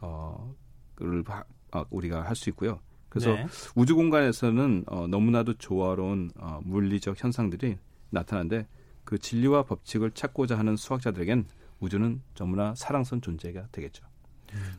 어를 0.00 1.24
어, 1.72 1.84
우리가 1.90 2.24
할 2.24 2.34
수 2.34 2.50
있고요. 2.50 2.80
그래서 3.14 3.32
네. 3.32 3.46
우주 3.76 3.94
공간에서는 3.94 4.84
어, 4.88 5.06
너무나도 5.06 5.54
조화로운 5.54 6.32
어, 6.36 6.58
물리적 6.64 7.22
현상들이 7.22 7.76
나타나는데 8.10 8.66
그 9.04 9.18
진리와 9.18 9.62
법칙을 9.62 10.10
찾고자 10.10 10.58
하는 10.58 10.74
수학자들에겐 10.74 11.46
우주는 11.78 12.20
너무나 12.34 12.74
사랑스러운 12.74 13.22
존재가 13.22 13.68
되겠죠. 13.70 14.04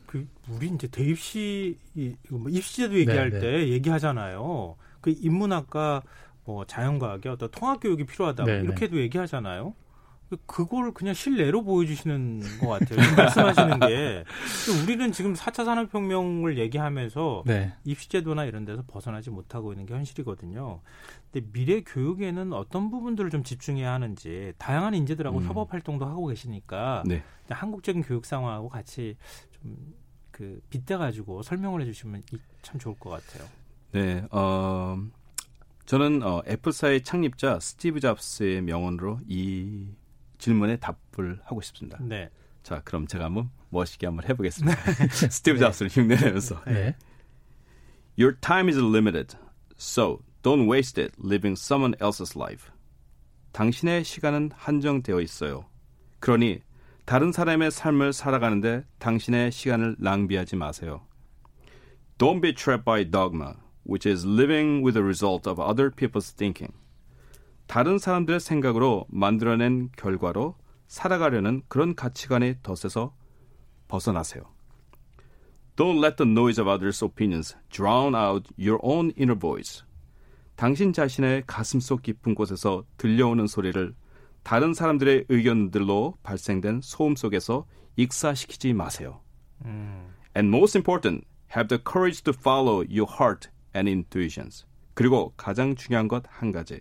그 0.04 0.26
우리 0.50 0.68
이제 0.68 0.86
대입시 0.86 1.78
뭐 2.30 2.50
입시제도 2.50 2.98
얘기할 2.98 3.30
네, 3.30 3.38
네. 3.38 3.40
때 3.40 3.68
얘기하잖아요. 3.70 4.76
그 5.00 5.14
인문학과 5.16 6.02
뭐 6.44 6.66
자연과학의 6.66 7.32
어떤 7.32 7.50
통합 7.50 7.80
교육이 7.80 8.04
필요하다 8.04 8.44
네, 8.44 8.58
네. 8.58 8.64
이렇게도 8.64 8.98
얘기하잖아요. 8.98 9.74
그걸 10.46 10.92
그냥 10.92 11.14
실내로 11.14 11.62
보여주시는 11.62 12.58
것 12.60 12.68
같아요. 12.68 12.98
말씀하시는 13.16 13.80
게 13.80 14.24
우리는 14.82 15.12
지금 15.12 15.34
4차 15.34 15.64
산업혁명을 15.64 16.58
얘기하면서 16.58 17.44
네. 17.46 17.74
입시제도나 17.84 18.44
이런 18.44 18.64
데서 18.64 18.82
벗어나지 18.86 19.30
못하고 19.30 19.72
있는 19.72 19.86
게 19.86 19.94
현실이거든요. 19.94 20.80
근데 21.30 21.46
미래 21.52 21.80
교육에는 21.82 22.52
어떤 22.52 22.90
부분들을 22.90 23.30
좀 23.30 23.44
집중해야 23.44 23.92
하는지 23.92 24.52
다양한 24.58 24.94
인재들하고 24.94 25.38
음. 25.38 25.44
협업 25.44 25.72
활동도 25.72 26.06
하고 26.06 26.26
계시니까 26.26 27.04
네. 27.06 27.22
한국적인 27.48 28.02
교육 28.02 28.24
상황하고 28.24 28.68
같이 28.68 29.16
좀 29.52 30.06
그 30.36 30.60
빗대 30.68 30.98
가지고 30.98 31.42
설명을 31.42 31.80
해주시면 31.80 32.22
참 32.60 32.78
좋을 32.78 32.94
것 32.96 33.08
같아요. 33.08 33.48
네, 33.92 34.22
어, 34.30 34.98
저는 35.86 36.22
어, 36.22 36.42
애플사의 36.46 37.04
창립자 37.04 37.58
스티브 37.58 38.00
잡스의 38.00 38.60
명언으로 38.60 39.20
이 39.26 39.86
질문에 40.38 40.78
답을 40.78 41.40
하고 41.44 41.60
싶습니다. 41.60 41.98
네. 42.00 42.30
자, 42.62 42.80
그럼 42.84 43.06
제가 43.06 43.26
한번 43.26 43.50
멋있게 43.70 44.06
한번 44.06 44.28
해보겠습니다. 44.28 44.76
스티브 45.30 45.58
잡스를 45.58 45.90
흉내내면서. 45.90 46.62
네. 46.64 46.96
Your 48.18 48.36
time 48.40 48.68
is 48.68 48.78
limited, 48.78 49.36
so 49.78 50.20
don't 50.42 50.68
waste 50.70 51.00
it 51.02 51.14
living 51.22 51.58
someone 51.58 51.94
else's 52.00 52.36
life. 52.36 52.70
당신의 53.52 54.04
시간은 54.04 54.50
한정되어 54.54 55.20
있어요. 55.20 55.66
그러니 56.20 56.60
다른 57.04 57.30
사람의 57.30 57.70
삶을 57.70 58.12
살아가는데 58.12 58.84
당신의 58.98 59.52
시간을 59.52 59.96
낭비하지 59.98 60.56
마세요. 60.56 61.06
Don't 62.18 62.40
be 62.40 62.54
trapped 62.54 62.84
by 62.84 63.04
dogma, 63.04 63.54
which 63.86 64.08
is 64.08 64.26
living 64.26 64.82
with 64.84 64.94
the 64.94 65.04
result 65.04 65.48
of 65.48 65.60
other 65.60 65.90
people's 65.90 66.34
thinking. 66.34 66.72
다른 67.66 67.98
사람들의 67.98 68.40
생각으로 68.40 69.06
만들어낸 69.08 69.90
결과로 69.96 70.56
살아가려는 70.86 71.62
그런 71.68 71.94
가치관의 71.94 72.58
덫에서 72.62 73.14
벗어나세요. 73.88 74.44
Don't 75.76 76.02
let 76.02 76.16
the 76.16 76.30
noise 76.30 76.60
of 76.60 76.70
others' 76.70 77.04
opinions 77.04 77.56
drown 77.70 78.14
out 78.14 78.48
your 78.58 78.78
own 78.82 79.12
inner 79.18 79.38
voice. 79.38 79.84
당신 80.54 80.92
자신의 80.92 81.44
가슴 81.46 81.80
속 81.80 82.02
깊은 82.02 82.34
곳에서 82.34 82.84
들려오는 82.96 83.46
소리를 83.46 83.94
다른 84.42 84.72
사람들의 84.72 85.26
의견들로 85.28 86.16
발생된 86.22 86.80
소음 86.82 87.14
속에서 87.14 87.66
익사시키지 87.96 88.72
마세요. 88.72 89.20
음. 89.64 90.14
And 90.34 90.48
most 90.48 90.78
important, 90.78 91.26
have 91.54 91.68
the 91.68 91.82
courage 91.82 92.22
to 92.22 92.32
follow 92.32 92.84
your 92.88 93.06
heart 93.06 93.50
and 93.74 93.90
intuitions. 93.90 94.64
그리고 94.94 95.34
가장 95.36 95.74
중요한 95.74 96.08
것 96.08 96.22
한 96.28 96.52
가지. 96.52 96.80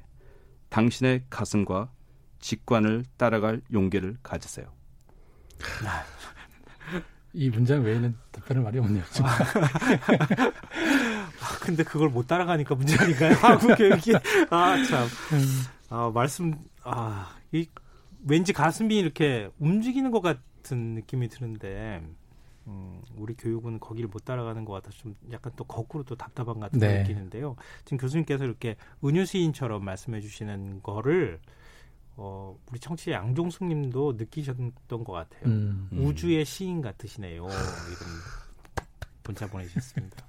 당신의 0.79 1.23
가슴과 1.29 1.89
직관을 2.39 3.05
따라갈 3.15 3.61
용기를 3.71 4.17
가지세요. 4.21 4.65
이 7.31 7.49
문장 7.49 7.81
외에는 7.81 8.13
답변할 8.33 8.61
말이 8.61 8.79
없네요. 8.79 9.01
지금. 9.09 9.25
아, 9.29 9.37
근데 11.61 11.81
그걸 11.83 12.09
못 12.09 12.27
따라가니까 12.27 12.75
문제 12.75 12.97
아닌가요? 13.01 13.35
한국 13.35 13.77
교육이 13.77 14.15
아 14.49 14.75
참. 14.83 15.07
아 15.89 16.11
말씀 16.13 16.53
아 16.83 17.33
이 17.53 17.67
왠지 18.27 18.51
가슴이 18.51 18.97
이렇게 18.97 19.49
움직이는 19.59 20.11
것 20.11 20.19
같은 20.19 20.95
느낌이 20.95 21.29
드는데 21.29 22.01
음, 22.67 23.01
우리 23.15 23.35
교육은 23.35 23.79
거기를 23.79 24.09
못 24.09 24.25
따라가는 24.25 24.65
것 24.65 24.73
같아서 24.73 24.97
좀 24.97 25.15
약간 25.31 25.53
또 25.55 25.63
거꾸로 25.63 26.03
또 26.03 26.15
답답한 26.15 26.59
같은 26.59 26.79
네. 26.79 27.01
느끼는데요. 27.01 27.55
지금 27.83 27.97
교수님께서 27.97 28.43
이렇게 28.43 28.75
은유 29.03 29.25
시인처럼 29.25 29.83
말씀해 29.85 30.21
주시는 30.21 30.81
거를 30.81 31.39
어, 32.17 32.57
우리 32.71 32.79
청취자 32.79 33.11
양종숙 33.11 33.65
님도 33.65 34.13
느끼셨던 34.17 35.03
것 35.03 35.05
같아요. 35.05 35.43
음, 35.45 35.89
음. 35.91 36.05
우주의 36.05 36.43
시인 36.45 36.81
같으시네요. 36.81 37.43
이런 37.43 37.51
문자 39.23 39.47
보내주셨습니다. 39.47 40.25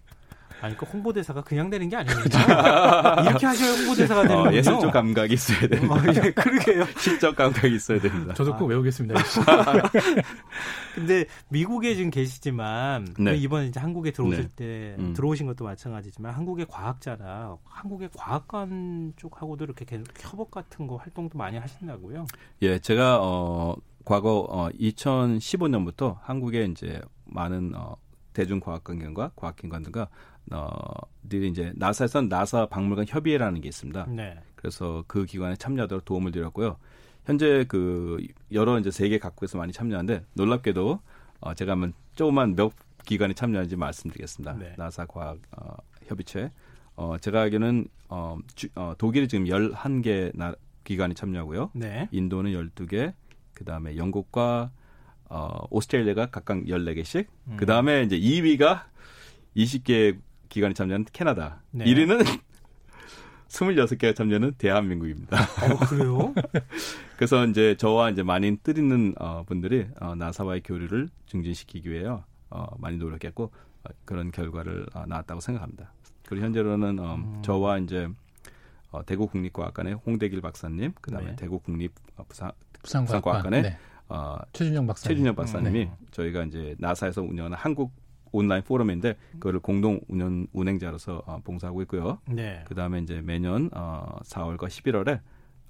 아니, 0.61 0.77
그 0.77 0.87
홍보대사가 0.87 1.43
그냥 1.43 1.69
되는 1.71 1.89
게 1.89 1.97
아닙니다. 1.97 3.23
이렇게 3.23 3.47
하셔야 3.47 3.73
홍보대사가 3.73 4.23
되는 4.23 4.37
거예요. 4.37 4.51
어, 4.51 4.53
예술적 4.55 4.93
감각이 4.93 5.35
있어야 5.35 5.69
됩니다. 5.69 5.95
어, 5.95 5.99
예, 6.09 6.31
그러게요. 6.31 6.85
시적 6.99 7.37
감각이 7.37 7.75
있어야 7.75 8.01
됩니다. 8.01 8.35
저도 8.35 8.57
꼭 8.57 8.65
아. 8.65 8.69
외우겠습니다. 8.69 9.21
근데 10.95 11.27
미국에 11.51 11.95
지금 11.95 12.11
계시지만 12.11 13.15
네. 13.19 13.37
이번에 13.37 13.67
이제 13.67 13.79
한국에 13.81 14.13
들어오실 14.13 14.45
네. 14.45 14.51
때 14.57 14.97
음. 14.99 15.13
들어오신 15.13 15.47
것도 15.47 15.65
마찬가지지만 15.65 16.33
한국의 16.33 16.67
과학자나 16.69 17.59
한국의 17.65 18.11
과학관 18.17 19.13
쪽하고도 19.17 19.65
이렇게 19.65 19.85
계속 19.85 20.07
협업 20.19 20.51
같은 20.51 20.87
거 20.87 20.97
활동도 20.97 21.37
많이 21.37 21.59
하신다고요? 21.59 22.27
예, 22.63 22.79
제가 22.79 23.19
어 23.21 23.77
과거 24.07 24.47
어 24.49 24.71
2015년부터 24.71 26.17
한국에 26.23 26.65
이제 26.65 27.01
많은 27.27 27.73
어 27.75 27.97
대중과학관계과 28.37 29.33
과학기관들과 29.35 30.09
어, 30.53 30.69
들이 31.29 31.49
이제 31.49 31.73
나사에서는 31.75 32.29
나사 32.29 32.67
박물관 32.67 33.07
협의회라는 33.09 33.63
게 33.63 33.69
있습니다. 33.69 34.07
네. 34.11 34.39
그래서 34.55 35.05
그 35.07 35.25
기관에 35.25 35.57
참여하도록 35.57 36.05
도움을 36.05 36.33
드렸고요. 36.33 36.77
현재 37.25 37.65
그 37.67 38.25
여러 38.53 38.79
이제 38.79 38.91
세계 38.91 39.19
각국에서 39.19 39.59
많이 39.59 39.73
참여하는데 39.73 40.25
놀랍게도 40.35 41.01
어, 41.41 41.55
제가 41.55 41.73
한번 41.73 41.95
조그만 42.15 42.55
몇 42.55 42.73
기관이 43.05 43.35
참여하는지 43.35 43.77
말씀드리겠습니다. 43.77 44.53
네. 44.55 44.75
나사 44.77 45.07
과학 45.07 45.39
어, 45.57 45.75
협의체. 46.07 46.51
어, 46.95 47.17
제가 47.19 47.43
알기로는 47.43 47.89
어, 48.09 48.39
주, 48.55 48.69
어, 48.75 48.95
독일이 48.97 49.29
지금 49.29 49.47
11개 49.47 50.31
나, 50.35 50.55
기관이 50.85 51.15
참여하고요. 51.15 51.71
네. 51.75 52.09
인도는 52.13 52.53
12개, 52.53 53.13
그다음에 53.55 53.97
영국과 53.97 54.71
어, 55.29 55.67
오스트레일리아가 55.71 56.27
각각 56.27 56.65
14개씩. 56.65 57.27
음. 57.49 57.57
그 57.57 57.67
다음에 57.67 58.03
이제 58.03 58.19
2위가 58.19 58.85
20개 59.57 60.19
기관이 60.49 60.75
참여한 60.75 61.05
캐나다. 61.13 61.63
네. 61.71 61.85
1위는 61.85 62.25
26개가 63.49 64.15
참여하는 64.17 64.55
대한민국입니다. 64.59 65.39
어, 65.43 65.77
그래요? 65.87 66.35
그래서 67.17 67.47
이제 67.47 67.77
저와 67.77 68.11
이제 68.11 68.23
많이 68.23 68.57
뜻 68.59 68.79
있는 68.79 69.15
어, 69.19 69.45
분들이 69.47 69.87
어, 70.01 70.15
나사와의 70.15 70.63
교류를 70.63 71.09
증진시키기 71.27 71.91
위해요. 71.91 72.25
어, 72.51 72.67
많이 72.79 72.97
노력했고 72.97 73.45
어, 73.85 73.89
그런 74.05 74.31
결과를 74.31 74.87
어, 74.95 75.05
나왔다고 75.07 75.41
생각합니다. 75.41 75.93
그리고 76.27 76.45
현재로는 76.45 76.99
어, 76.99 77.15
음. 77.15 77.43
저와 77.43 77.79
이제 77.79 78.09
어, 78.91 79.05
대구 79.05 79.27
국립과학관의 79.27 79.95
홍대길 79.95 80.41
박사님, 80.41 80.93
그다음에 81.01 81.31
네. 81.31 81.37
대구 81.37 81.59
국립 81.59 81.93
어, 82.17 82.25
부산 82.29 82.53
부산과학관의 82.83 83.63
네. 83.63 83.79
어, 84.09 84.37
최준영 84.53 84.87
박사 84.87 85.09
최준영 85.09 85.35
박사님이 85.35 85.85
음, 85.85 85.89
네. 85.89 86.07
저희가 86.11 86.45
이제 86.45 86.75
나사에서 86.79 87.23
운영하는 87.23 87.57
한국 87.57 87.93
온라인 88.33 88.63
포럼인데 88.63 89.17
그거를 89.35 89.61
공동 89.61 90.01
운영 90.09 90.47
운행자로서 90.53 91.23
어, 91.27 91.41
봉사하고 91.43 91.83
있고요. 91.83 92.19
네. 92.29 92.63
그다음에 92.67 93.01
이제 93.01 93.21
매년 93.23 93.71
어 93.75 94.19
4월과 94.25 94.67
11월에 94.67 95.21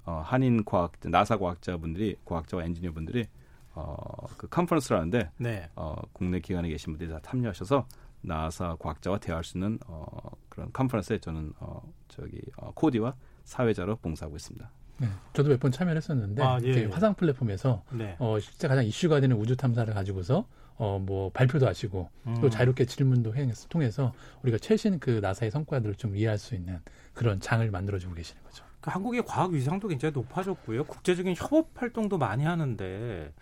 어 0.05 0.21
한인 0.23 0.63
과학 0.65 0.93
나사 1.03 1.37
과학자분들이 1.37 2.15
과학자와 2.25 2.63
엔지니어분들이 2.65 3.27
어그 3.73 4.47
컨퍼런스를 4.49 4.97
하는데 4.97 5.31
네. 5.37 5.69
어 5.75 5.95
국내 6.13 6.39
기관에 6.39 6.69
계신 6.69 6.93
분들이 6.93 7.09
다 7.09 7.19
참여하셔서 7.21 7.87
나사 8.21 8.75
과학자와 8.79 9.19
대화할 9.19 9.43
수 9.43 9.57
있는 9.57 9.79
어 9.87 10.07
그런 10.49 10.71
컨퍼런스에 10.73 11.19
저는 11.19 11.53
어 11.59 11.81
저기 12.07 12.41
어 12.57 12.71
코디와 12.73 13.15
사회자로 13.43 13.97
봉사하고 13.97 14.35
있습니다. 14.35 14.69
네, 14.99 15.07
저도 15.33 15.49
몇 15.49 15.59
번 15.59 15.71
참여를 15.71 15.97
했었는데 15.97 16.43
아, 16.43 16.59
예, 16.63 16.67
예. 16.69 16.85
화상 16.85 17.13
플랫폼에서 17.13 17.83
네. 17.91 18.15
어, 18.19 18.39
실제 18.39 18.67
가장 18.67 18.85
이슈가 18.85 19.19
되는 19.19 19.35
우주 19.35 19.55
탐사를 19.55 19.93
가지고서 19.93 20.47
어, 20.75 20.99
뭐 20.99 21.31
발표도 21.31 21.67
하시고 21.67 22.09
음. 22.27 22.37
또 22.41 22.49
자유롭게 22.49 22.85
질문도 22.85 23.33
통해서 23.69 24.13
우리가 24.43 24.57
최신 24.59 24.99
그 24.99 25.19
나사의 25.21 25.51
성과들을 25.51 25.95
좀 25.95 26.15
이해할 26.15 26.37
수 26.37 26.55
있는 26.55 26.79
그런 27.13 27.39
장을 27.39 27.69
만들어주고 27.69 28.13
계시는 28.13 28.43
거죠. 28.43 28.63
그 28.81 28.91
한국의 28.91 29.25
과학 29.25 29.51
위상도 29.51 29.87
굉장히 29.87 30.13
높아졌고요. 30.13 30.83
국제적인 30.85 31.35
협업 31.35 31.71
활동도 31.75 32.17
많이 32.17 32.43
하는데 32.45 33.33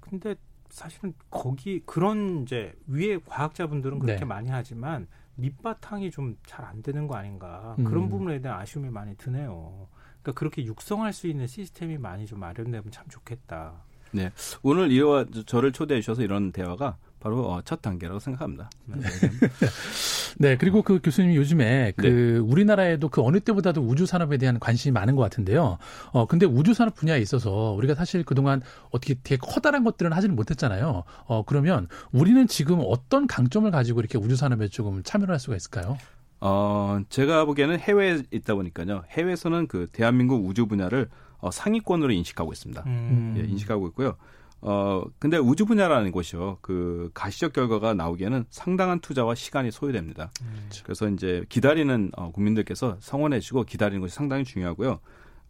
근데 0.00 0.34
사실은 0.70 1.14
거기 1.30 1.80
그런 1.86 2.42
이제 2.42 2.74
위에 2.86 3.18
과학자분들은 3.24 3.98
그렇게 4.00 4.20
네. 4.20 4.24
많이 4.24 4.48
하지만 4.50 5.06
밑바탕이 5.36 6.10
좀 6.10 6.36
잘 6.46 6.64
안 6.64 6.82
되는 6.82 7.06
거 7.06 7.14
아닌가 7.16 7.74
그런 7.78 8.04
음. 8.04 8.08
부분에 8.08 8.40
대한 8.40 8.60
아쉬움이 8.60 8.90
많이 8.90 9.16
드네요. 9.16 9.86
그러니까 10.22 10.38
그렇게 10.38 10.64
육성할 10.64 11.12
수 11.12 11.26
있는 11.26 11.46
시스템이 11.46 11.98
많이 11.98 12.26
좀 12.26 12.40
마련되면 12.40 12.84
참 12.90 13.04
좋겠다. 13.08 13.74
네, 14.12 14.30
오늘 14.62 14.92
이와 14.92 15.26
저를 15.46 15.72
초대해 15.72 16.00
주셔서 16.00 16.22
이런 16.22 16.52
대화가 16.52 16.96
바로 17.18 17.48
어, 17.48 17.62
첫 17.62 17.80
단계라고 17.80 18.18
생각합니다. 18.18 18.68
네. 18.86 19.00
네, 20.38 20.56
그리고 20.56 20.82
그 20.82 21.00
교수님이 21.02 21.36
요즘에 21.36 21.92
그 21.96 22.06
네. 22.06 22.38
우리나라에도 22.38 23.08
그 23.08 23.22
어느 23.22 23.38
때보다도 23.38 23.80
우주 23.80 24.06
산업에 24.06 24.38
대한 24.38 24.58
관심이 24.58 24.92
많은 24.92 25.14
것 25.14 25.22
같은데요. 25.22 25.78
어, 26.10 26.26
근데 26.26 26.46
우주 26.46 26.74
산업 26.74 26.96
분야에 26.96 27.20
있어서 27.20 27.72
우리가 27.72 27.94
사실 27.94 28.24
그동안 28.24 28.60
어떻게 28.90 29.14
되게 29.22 29.36
커다란 29.36 29.84
것들은 29.84 30.12
하지는 30.12 30.34
못했잖아요. 30.34 31.04
어, 31.26 31.44
그러면 31.44 31.86
우리는 32.10 32.46
지금 32.48 32.80
어떤 32.84 33.26
강점을 33.28 33.70
가지고 33.70 34.00
이렇게 34.00 34.18
우주 34.18 34.34
산업에 34.34 34.66
조금 34.68 35.02
참여를 35.04 35.32
할 35.32 35.38
수가 35.38 35.54
있을까요? 35.56 35.96
어, 36.44 36.98
제가 37.08 37.44
보기에는 37.44 37.78
해외에 37.78 38.20
있다 38.32 38.56
보니까요. 38.56 39.04
해외에서는 39.10 39.68
그 39.68 39.86
대한민국 39.92 40.44
우주 40.44 40.66
분야를 40.66 41.08
어, 41.38 41.52
상위권으로 41.52 42.10
인식하고 42.12 42.52
있습니다. 42.52 42.82
음. 42.84 43.34
예, 43.38 43.44
인식하고 43.44 43.86
있고요. 43.88 44.16
어, 44.60 45.04
근데 45.20 45.36
우주 45.36 45.66
분야라는 45.66 46.10
곳이요. 46.10 46.58
그 46.60 47.12
가시적 47.14 47.52
결과가 47.52 47.94
나오기에는 47.94 48.46
상당한 48.50 48.98
투자와 48.98 49.36
시간이 49.36 49.70
소요됩니다. 49.70 50.32
음. 50.42 50.68
그래서 50.82 51.08
이제 51.08 51.44
기다리는 51.48 52.10
어, 52.16 52.32
국민들께서 52.32 52.96
성원해 52.98 53.38
주고 53.38 53.62
기다리는 53.62 54.00
것이 54.00 54.12
상당히 54.12 54.42
중요하고요. 54.42 54.98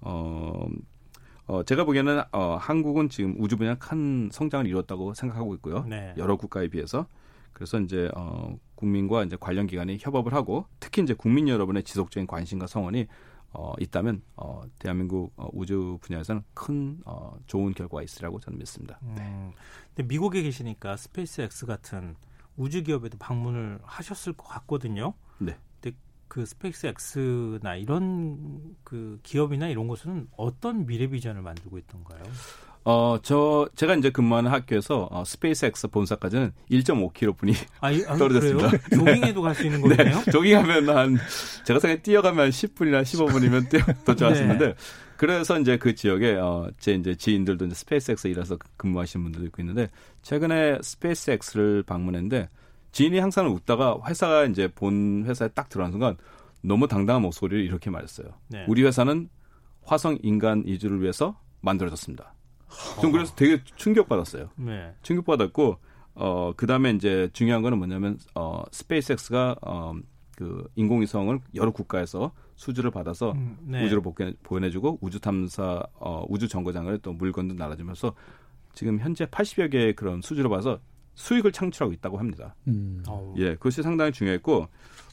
어, 0.03 0.67
어, 1.47 1.63
제가 1.63 1.85
보기에는 1.85 2.23
어, 2.33 2.59
한국은 2.61 3.09
지금 3.09 3.35
우주 3.39 3.57
분야 3.57 3.77
큰 3.77 4.29
성장을 4.31 4.67
이뤘다고 4.67 5.15
생각하고 5.15 5.55
있고요. 5.55 5.87
네. 5.89 6.13
여러 6.19 6.37
국가에 6.37 6.69
비해서. 6.69 7.07
그래서 7.53 7.79
이제 7.81 8.11
어, 8.15 8.57
국민과 8.75 9.25
이제 9.25 9.37
관련 9.39 9.67
기관이 9.67 9.99
협업을 10.01 10.35
하고 10.35 10.67
특히 10.81 11.03
이제 11.03 11.15
국민 11.15 11.49
여러분의 11.49 11.83
지속적인 11.85 12.27
관심과 12.27 12.67
성원이 12.67 13.07
어, 13.55 13.75
있다면 13.79 14.23
어, 14.37 14.63
대한민국 14.79 15.33
어, 15.37 15.49
우주 15.53 15.99
분야에서는 16.01 16.43
큰 16.55 16.99
어, 17.05 17.37
좋은 17.47 17.75
결과가 17.75 18.03
있으리라고 18.03 18.41
저는 18.41 18.59
믿습니다. 18.59 18.99
음, 19.03 19.15
네. 19.15 19.55
근데 19.95 20.09
미국에 20.09 20.43
계시니까 20.43 20.97
스페이스X 20.97 21.67
같은 21.67 22.17
우주 22.57 22.83
기업에도 22.83 23.19
방문을 23.19 23.79
하셨을 23.83 24.33
것 24.33 24.45
같거든요. 24.49 25.15
네. 25.39 25.57
근데 25.81 25.97
그 26.29 26.47
스페이스X나 26.47 27.77
이런 27.77 28.77
그 28.85 29.21
기업이나 29.23 29.69
이런 29.69 29.87
곳은 29.87 30.29
어떤 30.37 30.87
미래 30.87 31.07
비전을 31.07 31.43
만들고 31.43 31.79
있던가요? 31.79 32.23
어, 32.85 33.17
저, 33.23 33.69
제가 33.77 33.95
이제 33.95 34.11
근무하는 34.11 34.51
학교에서 34.51 35.09
어, 35.11 35.25
스페이스X 35.25 35.89
본사까지는 35.89 36.53
1.5km 36.71 37.37
뿐이 37.37 37.53
안, 37.81 37.89
안, 38.09 38.17
떨어졌습니다. 38.17 38.71
조깅해도 38.95 39.41
갈 39.43 39.55
수 39.55 39.65
있는 39.67 39.81
거네요? 39.81 40.21
네, 40.25 40.31
조깅하면 40.33 40.89
한, 40.89 41.17
제가 41.65 41.79
생각에 41.79 42.03
뛰어가면 42.03 42.51
10분이나 42.51 43.03
15분이면 43.03 43.69
뛰어, 43.71 44.33
있는데, 44.43 44.67
네. 44.67 44.75
그래서 45.17 45.59
이제 45.61 45.77
그 45.77 45.95
지역에, 45.95 46.35
어, 46.35 46.69
제 46.79 46.95
이제 46.95 47.15
지인들도 47.15 47.67
이제 47.67 47.75
스페이스X 47.75 48.27
일해서 48.27 48.59
근무하시는 48.77 49.23
분들도 49.23 49.47
있고 49.47 49.63
있는데, 49.63 49.89
최근에 50.23 50.79
스페이스X를 50.83 51.85
방문했는데, 51.85 52.49
지인이 52.91 53.19
항상 53.21 53.47
웃다가 53.55 53.99
회사가 54.09 54.45
이제 54.47 54.67
본 54.67 55.25
회사에 55.27 55.49
딱 55.55 55.69
들어간 55.69 55.93
순간, 55.93 56.17
너무 56.63 56.89
당당한 56.89 57.23
목소리를 57.23 57.65
이렇게 57.65 57.91
말했어요. 57.91 58.27
네. 58.49 58.65
우리 58.69 58.83
회사는 58.83 59.29
화성 59.85 60.19
인간 60.23 60.65
이주를 60.67 61.01
위해서 61.01 61.39
만들어졌습니다. 61.61 62.35
좀 63.01 63.13
그래서 63.13 63.35
되게 63.35 63.63
충격받았어요. 63.77 64.51
네. 64.57 64.93
충격받았고 65.03 65.79
어 66.15 66.53
그다음에 66.57 66.91
이제 66.91 67.31
중요한 67.33 67.63
거는 67.63 67.79
뭐냐면 67.79 68.19
어 68.35 68.63
스페이스X가 68.71 69.57
어그 69.61 70.69
인공위성을 70.75 71.39
여러 71.55 71.71
국가에서 71.71 72.33
수주를 72.57 72.91
받아서 72.91 73.33
음, 73.33 73.57
네. 73.63 73.85
우주로 73.85 74.03
복귀, 74.03 74.35
보내주고 74.43 74.99
우주 75.01 75.21
탐사 75.21 75.83
어 75.95 76.25
우주 76.29 76.49
정거장을 76.49 76.99
또 76.99 77.13
물건도 77.13 77.55
날아주면서 77.55 78.15
지금 78.75 78.99
현재 78.99 79.27
80여 79.27 79.71
개의 79.71 79.95
그런 79.95 80.21
수주를 80.23 80.49
받아서 80.51 80.79
수익을 81.15 81.53
창출하고 81.53 81.93
있다고 81.95 82.19
합니다. 82.19 82.55
음. 82.69 83.03
예, 83.37 83.55
그것이 83.55 83.83
상당히 83.83 84.13
중요했고 84.13 84.67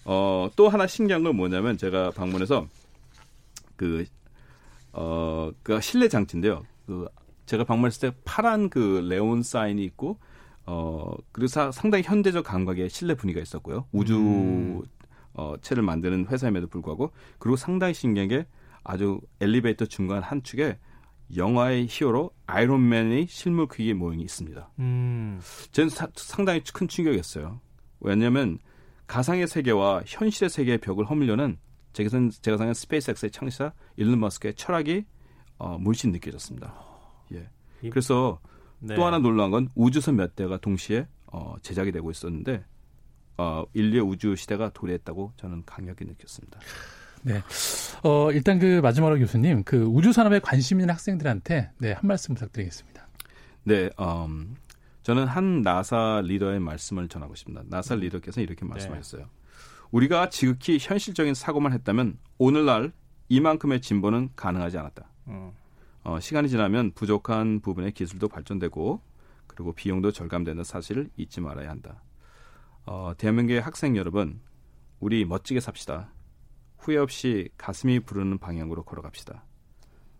어, 0.05 0.49
또 0.55 0.69
하나 0.69 0.87
신기한 0.87 1.23
건 1.23 1.35
뭐냐면 1.35 1.77
제가 1.77 2.11
방문해서 2.11 2.67
그 3.75 4.05
어, 4.93 5.51
그 5.61 5.79
실내 5.81 6.07
장치인데요. 6.07 6.65
그 6.85 7.07
제가 7.49 7.63
방문했을 7.63 8.11
때 8.11 8.17
파란 8.25 8.69
그 8.69 9.03
레온 9.09 9.41
사인이 9.41 9.83
있고 9.85 10.19
어 10.67 11.11
그래서 11.31 11.71
상당히 11.71 12.03
현대적 12.03 12.45
감각의 12.45 12.91
실내 12.91 13.15
분위기가 13.15 13.41
있었고요. 13.41 13.87
우주 13.91 14.17
음. 14.17 14.83
어 15.33 15.55
채를 15.59 15.81
만드는 15.81 16.27
회사임에도 16.27 16.67
불구하고 16.67 17.11
그리고 17.39 17.55
상당히 17.55 17.95
신기한 17.95 18.29
게 18.29 18.45
아주 18.83 19.19
엘리베이터 19.41 19.87
중간 19.87 20.21
한 20.21 20.43
축에 20.43 20.77
영화의 21.35 21.87
히어로 21.89 22.29
Iron 22.45 22.81
Man의 22.81 23.25
실물 23.27 23.65
크기의 23.65 23.95
모형이 23.95 24.21
있습니다. 24.21 24.69
음. 24.77 25.39
저는 25.71 25.89
사, 25.89 26.07
상당히 26.13 26.61
큰 26.71 26.87
충격이었어요. 26.87 27.59
왜냐하면 27.99 28.59
가상의 29.07 29.47
세계와 29.47 30.03
현실의 30.05 30.51
세계의 30.51 30.77
벽을 30.77 31.09
허물려는 31.09 31.57
제가, 31.93 32.09
제가 32.09 32.29
생각하는 32.57 32.73
SpaceX의 32.75 33.31
창시자 33.31 33.73
일론 33.95 34.19
머스크의 34.19 34.53
철학이 34.53 35.05
어, 35.57 35.79
물씬 35.79 36.11
느껴졌습니다. 36.11 36.88
예. 37.33 37.49
그래서 37.89 38.39
네. 38.79 38.95
또 38.95 39.05
하나 39.05 39.19
놀라운 39.19 39.51
건 39.51 39.69
우주선 39.75 40.15
몇 40.15 40.35
대가 40.35 40.57
동시에 40.57 41.07
어, 41.27 41.55
제작이 41.61 41.91
되고 41.91 42.09
있었는데 42.11 42.63
어, 43.37 43.65
인류의 43.73 44.03
우주 44.03 44.35
시대가 44.35 44.69
도래했다고 44.69 45.33
저는 45.37 45.63
강력히 45.65 46.05
느꼈습니다. 46.05 46.59
네. 47.23 47.41
어, 48.03 48.31
일단 48.31 48.59
그 48.59 48.79
마지막으로 48.81 49.19
교수님, 49.19 49.63
그 49.63 49.83
우주 49.83 50.13
산업에 50.13 50.39
관심 50.39 50.79
있는 50.79 50.93
학생들한테 50.93 51.71
네, 51.77 51.91
한 51.93 52.07
말씀 52.07 52.33
부탁드리겠습니다. 52.33 53.07
네, 53.63 53.89
음, 53.99 54.55
저는 55.03 55.27
한 55.27 55.61
나사 55.61 56.21
리더의 56.25 56.59
말씀을 56.59 57.07
전하고 57.07 57.35
싶습니다. 57.35 57.63
나사 57.67 57.95
리더께서 57.95 58.41
이렇게 58.41 58.65
네. 58.65 58.69
말씀하셨어요. 58.69 59.21
네. 59.21 59.27
우리가 59.91 60.29
지극히 60.29 60.77
현실적인 60.79 61.33
사고만 61.33 61.73
했다면 61.73 62.17
오늘날 62.37 62.91
이만큼의 63.27 63.81
진보는 63.81 64.29
가능하지 64.35 64.77
않았다. 64.77 65.09
음. 65.27 65.51
어, 66.09 66.19
시간이 66.19 66.49
지나면 66.49 66.93
부족한 66.93 67.59
부분의 67.59 67.91
기술도 67.91 68.29
발전되고 68.29 68.99
그리고 69.45 69.73
비용도 69.73 70.11
절감되는 70.11 70.63
사실을 70.63 71.11
잊지 71.17 71.39
말아야 71.39 71.69
한다. 71.69 72.01
어, 72.87 73.13
대한민국의 73.15 73.61
학생 73.61 73.95
여러분, 73.95 74.41
우리 74.99 75.23
멋지게 75.23 75.59
삽시다. 75.59 76.11
후회 76.79 76.97
없이 76.97 77.49
가슴이 77.57 77.99
부르는 77.99 78.39
방향으로 78.39 78.85
걸어갑시다. 78.85 79.43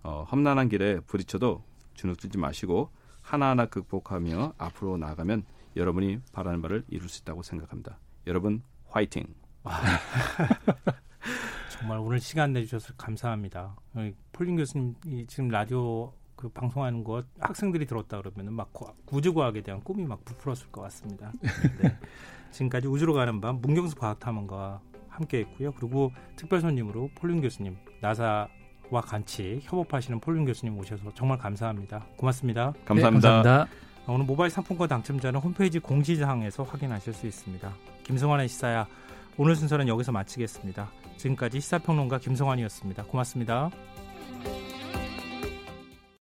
어, 0.03 0.27
험난한 0.31 0.69
길에 0.69 0.99
부딪혀도 0.99 1.63
주눅들지 1.95 2.37
마시고 2.37 2.91
하나하나 3.21 3.65
극복하며 3.65 4.53
앞으로 4.59 4.97
나아가면 4.97 5.43
여러분이 5.75 6.19
바라는 6.31 6.61
바를 6.61 6.83
이룰 6.87 7.09
수 7.09 7.23
있다고 7.23 7.41
생각합니다. 7.41 7.97
여러분 8.27 8.61
화이팅! 8.89 9.25
정말 11.69 11.99
오늘 11.99 12.19
시간 12.19 12.53
내주셔서 12.53 12.93
감사합니다. 12.97 13.75
폴린 14.31 14.55
교수님 14.57 14.95
지금 15.27 15.49
라디오 15.49 16.11
그 16.35 16.49
방송하는 16.49 17.03
것 17.03 17.25
학생들이 17.39 17.85
들었다 17.85 18.21
그러면은 18.21 18.53
막 18.53 18.71
우주과학에 19.11 19.61
대한 19.61 19.81
꿈이 19.81 20.05
막 20.05 20.23
부풀었을 20.23 20.71
것 20.71 20.81
같습니다. 20.83 21.31
네. 21.81 21.97
지금까지 22.51 22.87
우주로 22.87 23.13
가는 23.13 23.39
밤 23.41 23.59
문경수 23.61 23.95
과학탐험과 23.95 24.81
함께했고요. 25.09 25.73
그리고 25.73 26.11
특별 26.35 26.61
손님으로 26.61 27.09
폴린 27.15 27.41
교수님 27.41 27.75
나사와 28.01 28.47
같이 29.03 29.59
협업하시는 29.63 30.19
폴린 30.21 30.45
교수님 30.45 30.77
오셔서 30.79 31.13
정말 31.13 31.37
감사합니다. 31.37 32.05
고맙습니다. 32.15 32.73
감사합니다. 32.85 33.29
네, 33.29 33.35
감사합니다. 33.43 33.67
오늘 34.07 34.25
모바일 34.25 34.49
상품권 34.49 34.87
당첨자는 34.87 35.39
홈페이지 35.39 35.77
공지사항에서 35.77 36.63
확인하실 36.63 37.13
수 37.13 37.27
있습니다. 37.27 37.71
김성환의 38.03 38.47
시사야 38.47 38.87
오늘 39.37 39.55
순서는 39.55 39.87
여기서 39.87 40.11
마치겠습니다. 40.11 40.89
지금까지 41.19 41.59
시사평론가 41.59 42.17
김성환이었습니다. 42.17 43.03
고맙습니다. 43.03 43.69